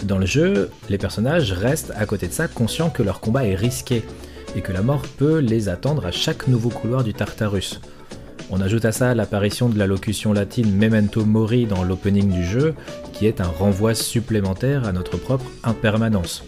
[0.05, 3.55] Dans le jeu, les personnages restent à côté de ça conscients que leur combat est
[3.55, 4.03] risqué
[4.55, 7.81] et que la mort peut les attendre à chaque nouveau couloir du Tartarus.
[8.55, 12.75] On ajoute à ça l'apparition de la locution latine Memento Mori dans l'opening du jeu,
[13.15, 16.45] qui est un renvoi supplémentaire à notre propre impermanence.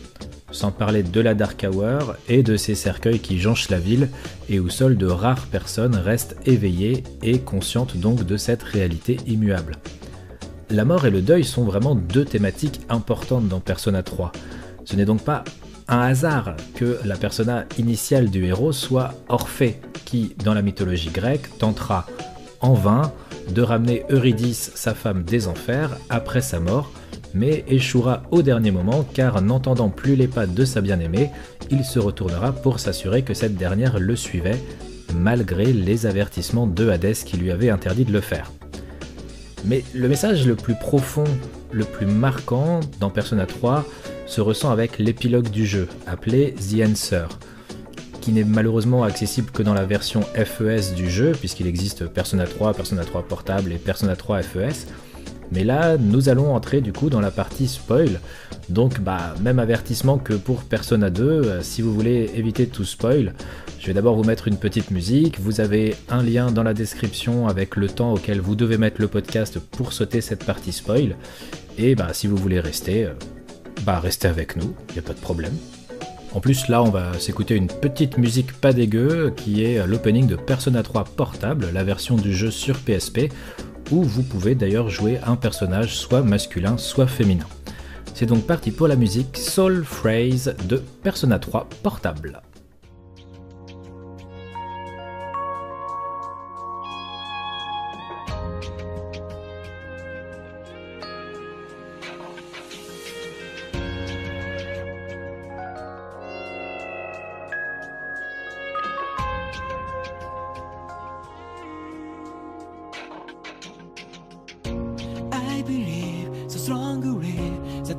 [0.51, 4.11] Sans parler de la Dark Hour et de ces cercueils qui jonchent la ville
[4.51, 9.79] et où seules de rares personnes restent éveillées et conscientes donc de cette réalité immuable.
[10.69, 14.31] La mort et le deuil sont vraiment deux thématiques importantes dans Persona 3.
[14.85, 15.43] Ce n'est donc pas
[15.89, 21.59] un hasard que la persona initiale du héros soit Orphée, qui, dans la mythologie grecque,
[21.59, 22.07] tentera
[22.61, 23.13] en vain
[23.51, 26.91] de ramener Eurydice, sa femme des enfers, après sa mort,
[27.35, 31.31] mais échouera au dernier moment car n'entendant plus les pas de sa bien-aimée,
[31.71, 34.63] il se retournera pour s'assurer que cette dernière le suivait,
[35.15, 38.51] malgré les avertissements de Hadès qui lui avaient interdit de le faire.
[39.65, 41.25] Mais le message le plus profond,
[41.73, 43.85] le plus marquant dans Persona 3
[44.27, 47.27] se ressent avec l'épilogue du jeu, appelé The Answer,
[48.21, 52.75] qui n'est malheureusement accessible que dans la version FES du jeu, puisqu'il existe Persona 3,
[52.75, 54.87] Persona 3 Portable et Persona 3 FES.
[55.53, 58.21] Mais là, nous allons entrer du coup dans la partie spoil.
[58.71, 63.35] Donc, bah, même avertissement que pour Persona 2, euh, si vous voulez éviter tout spoil,
[63.79, 65.39] je vais d'abord vous mettre une petite musique.
[65.39, 69.09] Vous avez un lien dans la description avec le temps auquel vous devez mettre le
[69.09, 71.17] podcast pour sauter cette partie spoil.
[71.77, 73.13] Et bah, si vous voulez rester, euh,
[73.83, 75.57] bah, restez avec nous, il n'y a pas de problème.
[76.33, 80.37] En plus, là, on va s'écouter une petite musique pas dégueu qui est l'opening de
[80.37, 83.33] Persona 3 Portable, la version du jeu sur PSP,
[83.93, 87.47] où vous pouvez d'ailleurs jouer un personnage soit masculin, soit féminin.
[88.15, 92.41] C'est donc parti pour la musique Soul Phrase de Persona 3 Portable.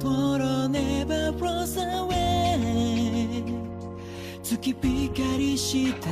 [0.06, 3.44] Tomorrow never flows away
[4.44, 6.10] 月光した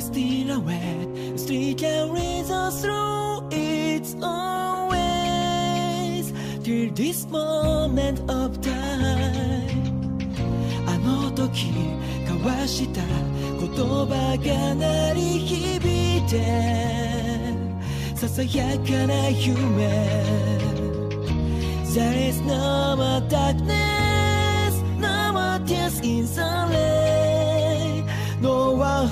[0.00, 6.32] Still away Still carries us through its own ways
[6.64, 8.74] Till this moment of time
[10.86, 11.68] あの時
[12.28, 13.02] 交わした
[13.60, 16.42] 言葉が鳴り響いて
[18.16, 20.73] ささやかな夢
[21.94, 29.06] There is no more darkness No more tears in the rain No one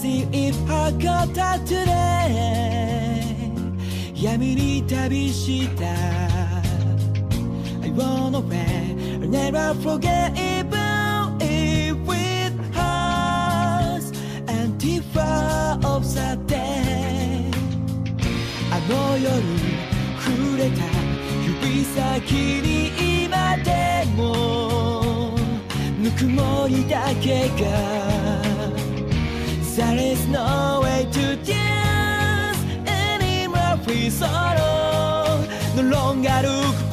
[0.00, 3.20] as if I got that today
[4.14, 5.84] 闇に旅した
[7.82, 14.12] I run away I'll never forget even if with us
[14.46, 17.50] Antifa of the day
[18.72, 19.30] あの夜
[20.18, 20.82] 触れた
[21.44, 25.36] 指先に今でも
[25.98, 28.59] ぬくもりだけが
[29.80, 35.42] There is no way to dance anymore free sorrow.
[35.74, 36.89] No longer look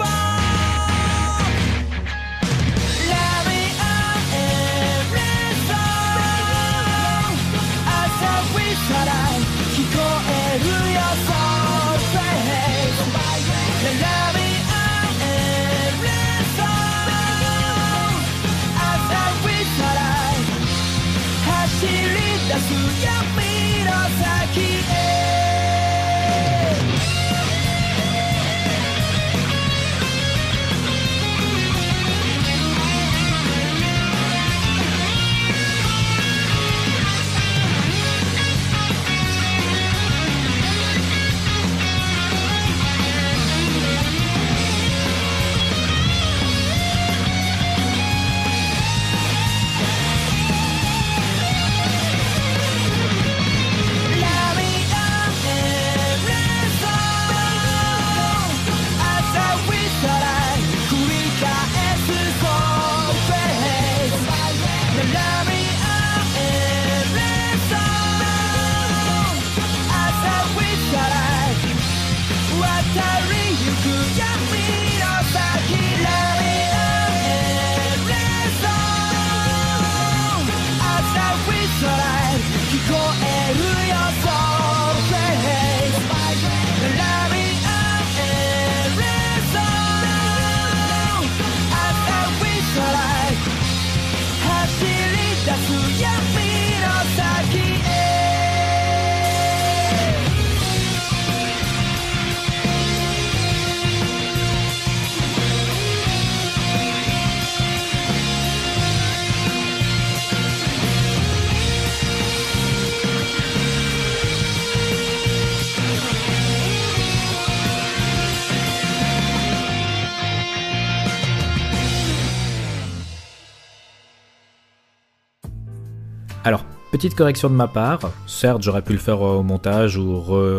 [126.97, 130.15] petite correction de ma part, certes j'aurais pu le faire au montage ou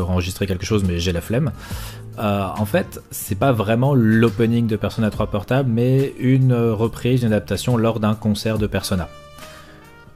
[0.09, 1.51] enregistrer quelque chose, mais j'ai la flemme.
[2.21, 7.33] Euh, en fait, c'est pas vraiment l'opening de Persona 3 Portable, mais une reprise, une
[7.33, 9.09] adaptation lors d'un concert de Persona.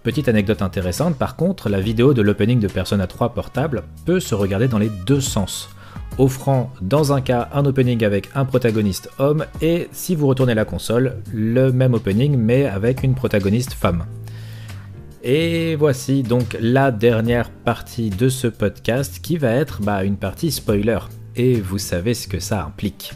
[0.04, 4.36] Petite anecdote intéressante, par contre, la vidéo de l'opening de Persona 3 Portable peut se
[4.36, 5.70] regarder dans les deux sens,
[6.18, 10.64] offrant dans un cas un opening avec un protagoniste homme et si vous retournez la
[10.64, 14.04] console, le même opening mais avec une protagoniste femme.
[15.24, 20.50] Et voici donc la dernière partie de ce podcast qui va être bah, une partie
[20.50, 20.98] spoiler.
[21.36, 23.12] Et vous savez ce que ça implique.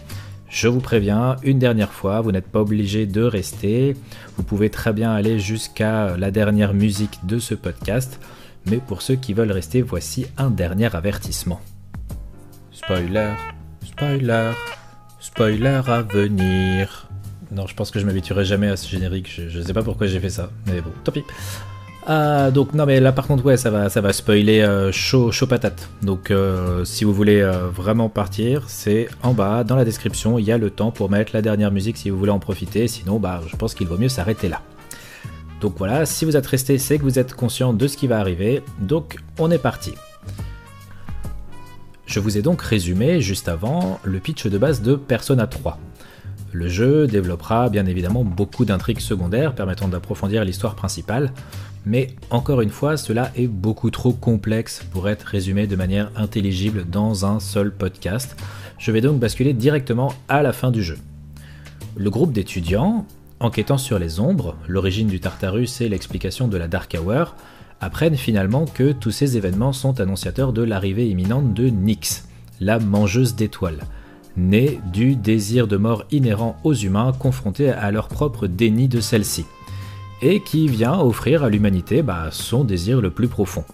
[0.49, 3.97] Je vous préviens, une dernière fois, vous n'êtes pas obligé de rester.
[4.37, 8.21] Vous pouvez très bien aller jusqu'à la dernière musique de ce podcast.
[8.67, 11.61] Mais pour ceux qui veulent rester, voici un dernier avertissement.
[12.71, 13.33] Spoiler,
[13.85, 14.53] spoiler,
[15.19, 17.09] spoiler à venir.
[17.51, 19.29] Non, je pense que je m'habituerai jamais à ce générique.
[19.29, 21.25] Je, ne sais pas pourquoi j'ai fait ça, mais bon, tant pis.
[22.09, 25.33] Euh, donc non mais là par contre ouais ça va ça va spoiler euh, chaud,
[25.33, 25.89] chaud patate.
[26.03, 27.43] Donc euh, si vous voulez
[27.73, 31.33] vraiment partir, c'est en bas dans la description, il y a le temps pour mettre
[31.35, 34.09] la dernière musique si vous voulez en profiter, sinon bah je pense qu'il vaut mieux
[34.09, 34.63] s'arrêter là.
[35.61, 38.19] Donc voilà, si vous êtes resté, c'est que vous êtes conscient de ce qui va
[38.21, 38.63] arriver.
[38.79, 39.95] Donc on est parti.
[42.07, 45.79] Je vous ai donc résumé juste avant le pitch de base de Persona 3.
[46.53, 51.33] Le jeu développera bien évidemment beaucoup d'intrigues secondaires permettant d'approfondir l'histoire principale,
[51.87, 56.85] mais encore une fois, cela est beaucoup trop complexe pour être résumé de manière intelligible
[56.85, 58.37] dans un seul podcast.
[58.77, 60.99] Je vais donc basculer directement à la fin du jeu.
[61.97, 63.07] Le groupe d'étudiants,
[63.39, 67.37] enquêtant sur les ombres, l'origine du Tartarus et l'explication de la Dark Hour,
[67.81, 72.27] apprennent finalement que tous ces événements sont annonciateurs de l'arrivée imminente de Nyx,
[72.59, 73.85] la mangeuse d'étoiles,
[74.37, 79.45] née du désir de mort inhérent aux humains confrontés à leur propre déni de celle-ci
[80.23, 83.65] et qui vient offrir à l'humanité bah, son désir le plus profond.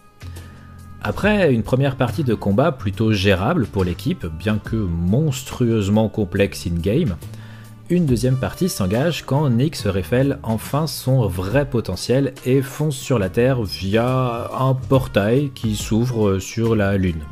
[1.03, 7.17] Après une première partie de combat plutôt gérable pour l'équipe, bien que monstrueusement complexe in-game,
[7.91, 13.19] une deuxième partie s'engage quand Nick se révèle enfin son vrai potentiel et fonce sur
[13.19, 17.23] la Terre via un portail qui s'ouvre sur la Lune.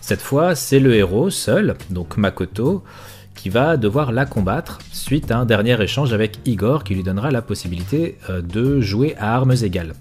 [0.00, 2.84] Cette fois, c'est le héros seul, donc Makoto,
[3.44, 7.30] qui va devoir la combattre suite à un dernier échange avec Igor qui lui donnera
[7.30, 9.92] la possibilité euh, de jouer à armes égales,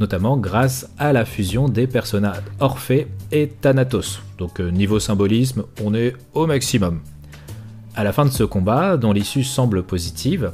[0.00, 4.20] notamment grâce à la fusion des personnages Orphée et Thanatos.
[4.36, 7.00] Donc euh, niveau symbolisme, on est au maximum.
[7.96, 10.52] À la fin de ce combat, dont l'issue semble positive,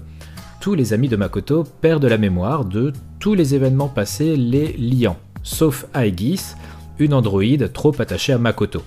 [0.61, 5.17] tous les amis de Makoto perdent la mémoire de tous les événements passés les liant,
[5.43, 6.55] sauf Aegis,
[7.01, 8.85] une androïde trop attachée à Makoto.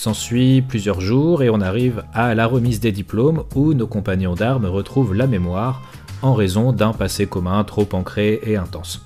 [0.00, 4.66] S'ensuit plusieurs jours et on arrive à la remise des diplômes où nos compagnons d'armes
[4.66, 5.82] retrouvent la mémoire
[6.22, 9.04] en raison d'un passé commun trop ancré et intense.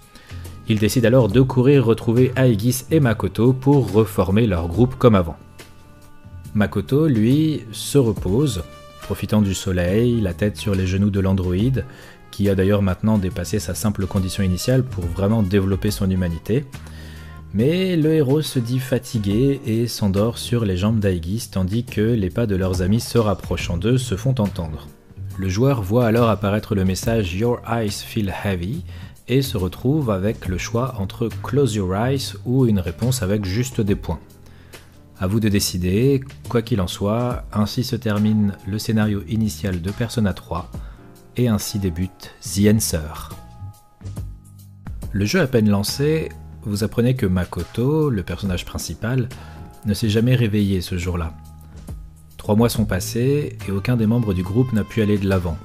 [0.68, 5.38] Ils décident alors de courir retrouver Aegis et Makoto pour reformer leur groupe comme avant.
[6.52, 8.62] Makoto, lui, se repose,
[9.00, 11.86] profitant du soleil, la tête sur les genoux de l'androïde,
[12.30, 16.66] qui a d'ailleurs maintenant dépassé sa simple condition initiale pour vraiment développer son humanité.
[17.54, 22.30] Mais le héros se dit fatigué et s'endort sur les jambes d'Aegis tandis que les
[22.30, 24.88] pas de leurs amis se rapprochant d'eux se font entendre.
[25.36, 28.84] Le joueur voit alors apparaître le message Your eyes feel heavy
[29.28, 33.82] et se retrouve avec le choix entre Close your eyes ou une réponse avec juste
[33.82, 34.20] des points.
[35.18, 39.90] A vous de décider, quoi qu'il en soit, ainsi se termine le scénario initial de
[39.90, 40.70] Persona 3
[41.36, 43.28] et ainsi débute The Answer.
[45.12, 46.30] Le jeu à peine lancé,
[46.64, 49.28] vous apprenez que Makoto, le personnage principal,
[49.84, 51.34] ne s'est jamais réveillé ce jour-là.
[52.36, 55.56] Trois mois sont passés et aucun des membres du groupe n'a pu aller de l'avant.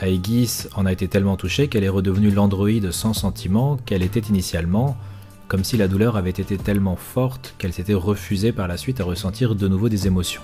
[0.00, 4.96] Aegis en a été tellement touchée qu'elle est redevenue l'androïde sans sentiment qu'elle était initialement,
[5.48, 9.04] comme si la douleur avait été tellement forte qu'elle s'était refusée par la suite à
[9.04, 10.42] ressentir de nouveau des émotions.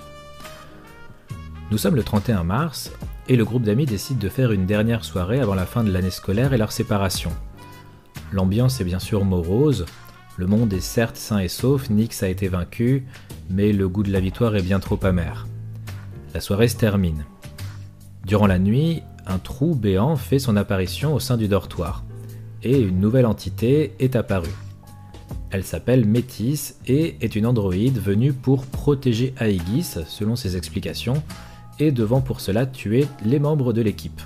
[1.71, 2.91] Nous sommes le 31 mars
[3.27, 6.11] et le groupe d'amis décide de faire une dernière soirée avant la fin de l'année
[6.11, 7.31] scolaire et leur séparation.
[8.31, 9.85] L'ambiance est bien sûr morose,
[10.37, 13.05] le monde est certes sain et sauf, Nyx a été vaincu,
[13.49, 15.47] mais le goût de la victoire est bien trop amer.
[16.33, 17.25] La soirée se termine.
[18.25, 22.03] Durant la nuit, un trou béant fait son apparition au sein du dortoir,
[22.63, 24.49] et une nouvelle entité est apparue.
[25.51, 31.23] Elle s'appelle Métis et est une androïde venue pour protéger Aegis, selon ses explications,
[31.79, 34.21] et devant pour cela tuer les membres de l'équipe.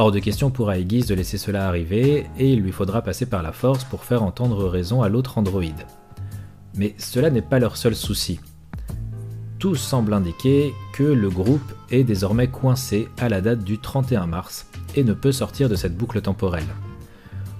[0.00, 3.42] Hors de question pour Aegis de laisser cela arriver, et il lui faudra passer par
[3.42, 5.86] la force pour faire entendre raison à l'autre androïde.
[6.76, 8.38] Mais cela n'est pas leur seul souci.
[9.58, 14.68] Tout semble indiquer que le groupe est désormais coincé à la date du 31 mars
[14.94, 16.68] et ne peut sortir de cette boucle temporelle.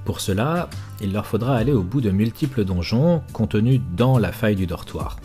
[0.04, 0.70] Pour cela,
[1.00, 5.16] il leur faudra aller au bout de multiples donjons contenus dans la faille du dortoir.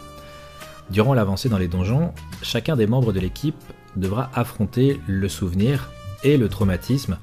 [0.90, 2.12] Durant l'avancée dans les donjons,
[2.42, 3.64] chacun des membres de l'équipe
[3.96, 5.92] devra affronter le souvenir
[6.24, 7.18] et le traumatisme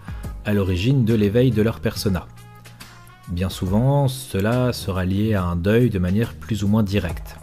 [0.44, 2.26] à l'origine de l'éveil de leur persona.
[3.28, 7.36] Bien souvent, cela sera lié à un deuil de manière plus ou moins directe.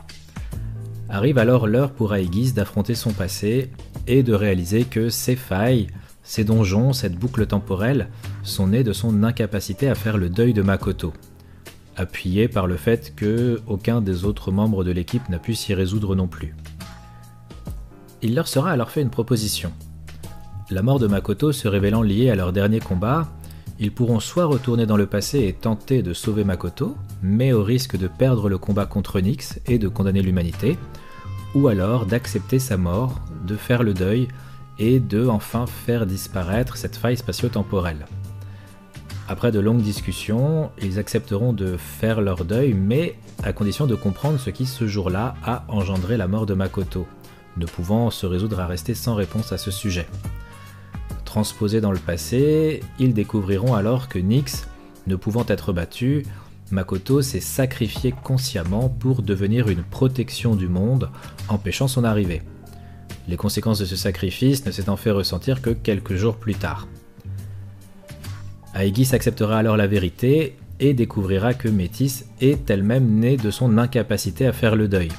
[1.09, 3.71] Arrive alors l'heure pour Aegis d'affronter son passé
[4.07, 5.87] et de réaliser que ses failles,
[6.23, 8.09] ses donjons, cette boucle temporelle
[8.43, 11.13] sont nés de son incapacité à faire le deuil de Makoto,
[11.95, 16.15] appuyé par le fait que aucun des autres membres de l'équipe n'a pu s'y résoudre
[16.15, 16.53] non plus.
[18.21, 19.71] Il leur sera alors fait une proposition.
[20.69, 23.29] La mort de Makoto se révélant liée à leur dernier combat,
[23.79, 27.95] ils pourront soit retourner dans le passé et tenter de sauver Makoto, mais au risque
[27.95, 30.77] de perdre le combat contre Nyx et de condamner l'humanité,
[31.55, 34.27] ou alors d'accepter sa mort, de faire le deuil
[34.77, 38.05] et de enfin faire disparaître cette faille spatio-temporelle.
[39.29, 44.37] Après de longues discussions, ils accepteront de faire leur deuil, mais à condition de comprendre
[44.37, 47.07] ce qui ce jour-là a engendré la mort de Makoto,
[47.55, 50.07] ne pouvant se résoudre à rester sans réponse à ce sujet.
[51.37, 54.67] Transposés dans le passé, ils découvriront alors que Nyx,
[55.05, 56.25] ne pouvant être battu,
[56.71, 61.11] Makoto s'est sacrifié consciemment pour devenir une protection du monde,
[61.47, 62.41] empêchant son arrivée.
[63.27, 66.87] Les conséquences de ce sacrifice ne s'étant fait ressentir que quelques jours plus tard.
[68.73, 74.47] Aegis acceptera alors la vérité et découvrira que Métis est elle-même née de son incapacité
[74.47, 75.09] à faire le deuil.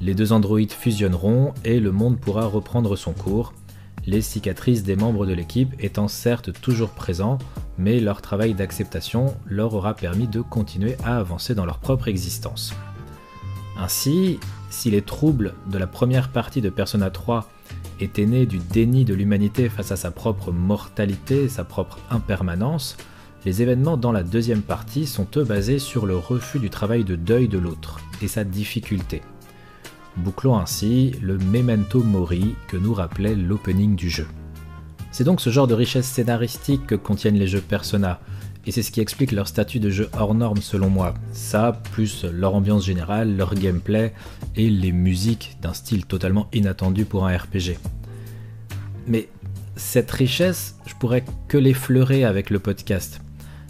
[0.00, 3.54] Les deux androïdes fusionneront et le monde pourra reprendre son cours,
[4.06, 7.38] les cicatrices des membres de l'équipe étant certes toujours présents,
[7.76, 12.74] mais leur travail d'acceptation leur aura permis de continuer à avancer dans leur propre existence.
[13.78, 14.38] Ainsi,
[14.70, 17.50] si les troubles de la première partie de Persona 3
[18.00, 22.96] étaient nés du déni de l'humanité face à sa propre mortalité, sa propre impermanence,
[23.44, 27.16] les événements dans la deuxième partie sont eux basés sur le refus du travail de
[27.16, 29.22] deuil de l'autre et sa difficulté
[30.16, 34.26] bouclant ainsi le memento mori que nous rappelait l'opening du jeu.
[35.12, 38.20] C'est donc ce genre de richesse scénaristique que contiennent les jeux Persona,
[38.66, 41.14] et c'est ce qui explique leur statut de jeu hors norme selon moi.
[41.32, 44.12] Ça, plus leur ambiance générale, leur gameplay
[44.56, 47.78] et les musiques d'un style totalement inattendu pour un RPG.
[49.06, 49.28] Mais
[49.76, 53.20] cette richesse, je pourrais que l'effleurer avec le podcast.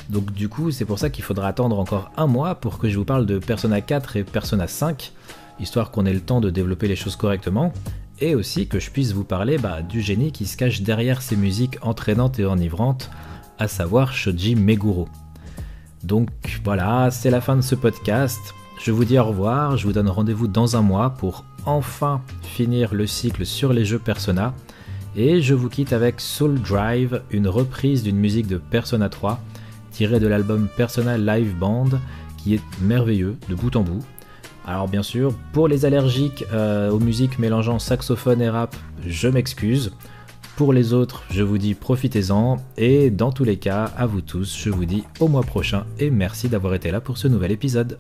[0.09, 2.97] Donc du coup, c'est pour ça qu'il faudra attendre encore un mois pour que je
[2.97, 5.13] vous parle de Persona 4 et Persona 5,
[5.61, 7.73] histoire qu'on ait le temps de développer les choses correctement,
[8.21, 11.37] et aussi que je puisse vous parler bah, du génie qui se cache derrière ces
[11.37, 13.11] musiques entraînantes et enivrantes,
[13.59, 15.09] à savoir Shoji Meguro.
[16.05, 16.31] Donc
[16.65, 18.41] voilà, c'est la fin de ce podcast.
[18.83, 22.95] Je vous dis au revoir, je vous donne rendez-vous dans un mois pour enfin finir
[22.95, 24.55] le cycle sur les jeux Persona.
[25.17, 29.41] Et je vous quitte avec Soul Drive, une reprise d'une musique de Persona 3,
[29.91, 31.89] tirée de l'album Persona Live Band,
[32.37, 34.05] qui est merveilleux de bout en bout.
[34.67, 38.75] Alors bien sûr, pour les allergiques euh, aux musiques mélangeant saxophone et rap,
[39.07, 39.93] je m'excuse.
[40.57, 42.57] Pour les autres, je vous dis profitez-en.
[42.77, 46.11] Et dans tous les cas, à vous tous, je vous dis au mois prochain et
[46.11, 47.97] merci d'avoir été là pour ce nouvel épisode.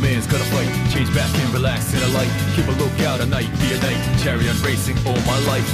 [0.00, 0.68] Man's gotta fight.
[0.92, 2.30] Change back and relax in a light.
[2.54, 4.00] Keep a lookout at night, be a night.
[4.22, 5.68] Chariot racing all my life.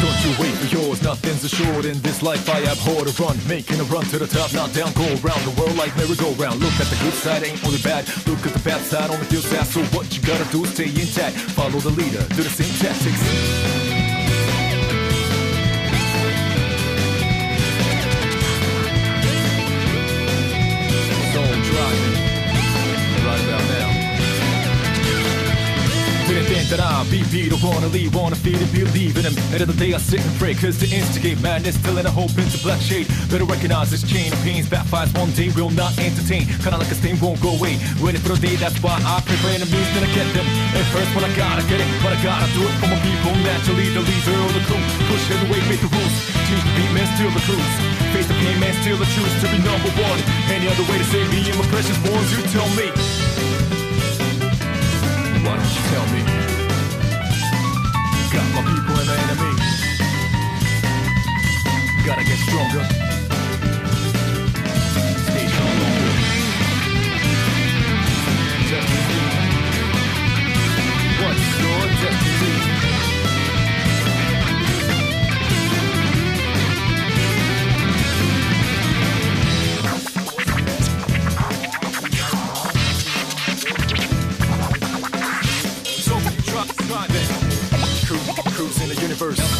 [0.00, 3.80] Don't you wait for yours, nothing's assured in this life I abhor to run, making
[3.80, 6.60] a run to the top, not down, go around the world like merry-go-round.
[6.60, 8.06] Look at the good side, ain't only bad.
[8.26, 9.66] Look at the bad side, only feels sad.
[9.66, 13.95] So what you gotta do is stay intact, follow the leader, do the same tactics.
[26.66, 29.38] That I'll be beat or wanna leave, wanna feel and believe in him.
[29.54, 32.10] End of the day I sit and pray, cause to instigate madness, still in a
[32.10, 33.06] hope into black shade.
[33.30, 36.50] Better recognize this chain of pains, backfires one day, will not entertain.
[36.66, 37.78] Kinda like a stain won't go away.
[38.02, 40.42] Waiting for the day, that's why I pray for enemies, then I get them.
[40.74, 43.30] At first when I gotta get it, but I gotta do it for my people.
[43.46, 44.82] Naturally, the leader of the crew.
[45.06, 46.14] Push heavyweight, make the rules.
[46.50, 47.74] Change the beat, man, steal the cruise.
[48.10, 50.18] Face the pain, man, steal the truth to be number one.
[50.50, 52.90] Any other way to save me and my precious ones, you tell me.
[55.46, 56.55] Why don't you tell me?
[58.56, 59.52] My people and the enemy.
[62.06, 62.84] Gotta get stronger.
[65.26, 66.12] Stay strong longer.
[71.20, 72.75] What's your destiny?
[89.18, 89.55] Universe.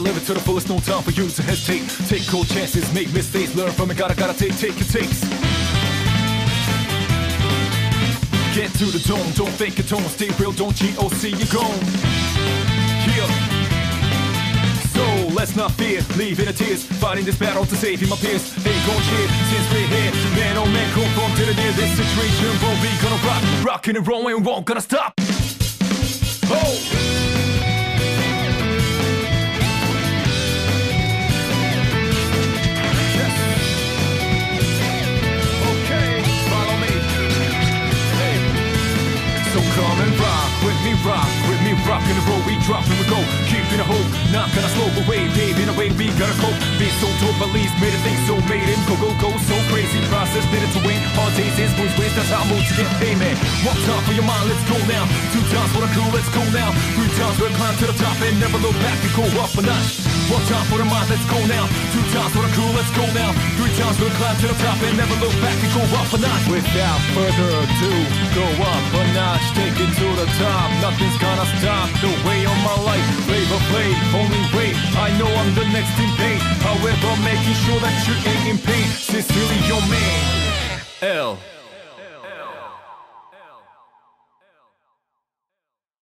[0.00, 0.68] Live it to the fullest.
[0.68, 1.84] No time for you to hesitate.
[2.08, 3.96] Take cold chances, make mistakes, learn from it.
[3.96, 5.20] Gotta, gotta take, take your takes.
[8.54, 10.02] Get to the dome, don't fake a tone.
[10.08, 11.78] Stay real, don't cheat or see you gone.
[13.06, 13.28] Yeah.
[14.96, 18.54] So let's not fear, leaving the tears, fighting this battle to save my peers.
[18.64, 20.12] They gon' cheer since we're here.
[20.34, 22.50] Man, oh man, confront to the near this situation.
[22.60, 25.14] But we gonna rock, rockin' and roll and won't gonna stop.
[26.52, 27.09] Oh!
[42.00, 42.42] Rock and roll.
[42.46, 44.08] We drop and we go, keeping a hope.
[44.32, 45.90] Not gonna slow away, paving a way.
[45.92, 46.56] We gotta cope.
[46.78, 50.00] Be so told, police made a thing so made him go go go so crazy.
[50.08, 51.00] Process did it to win.
[51.16, 52.16] Hard days is moves waste.
[52.16, 53.36] That's how I move to get payment.
[53.66, 55.04] One time for your mind, let's go now.
[55.32, 56.70] Two times for the crew, let's go now.
[56.96, 58.96] Three times we'll climb to the top and never look back.
[59.04, 60.08] We go up a notch.
[60.30, 61.66] One time for the mind, let's go now.
[61.90, 63.34] Two times for the crew, let's go now.
[63.58, 65.58] Three times we'll climb to the top and never look back.
[65.58, 66.46] We go up a notch.
[66.46, 67.92] Without further ado,
[68.30, 70.70] go up a notch, take it to the top.
[70.86, 73.04] Nothing's gonna stop the way of my life.
[73.26, 74.74] Flavor play, only wait.
[74.96, 76.40] I know I'm the next in pain.
[76.62, 78.86] However, making sure that you ain't in pain.
[78.86, 81.38] Sincerely, your man, L.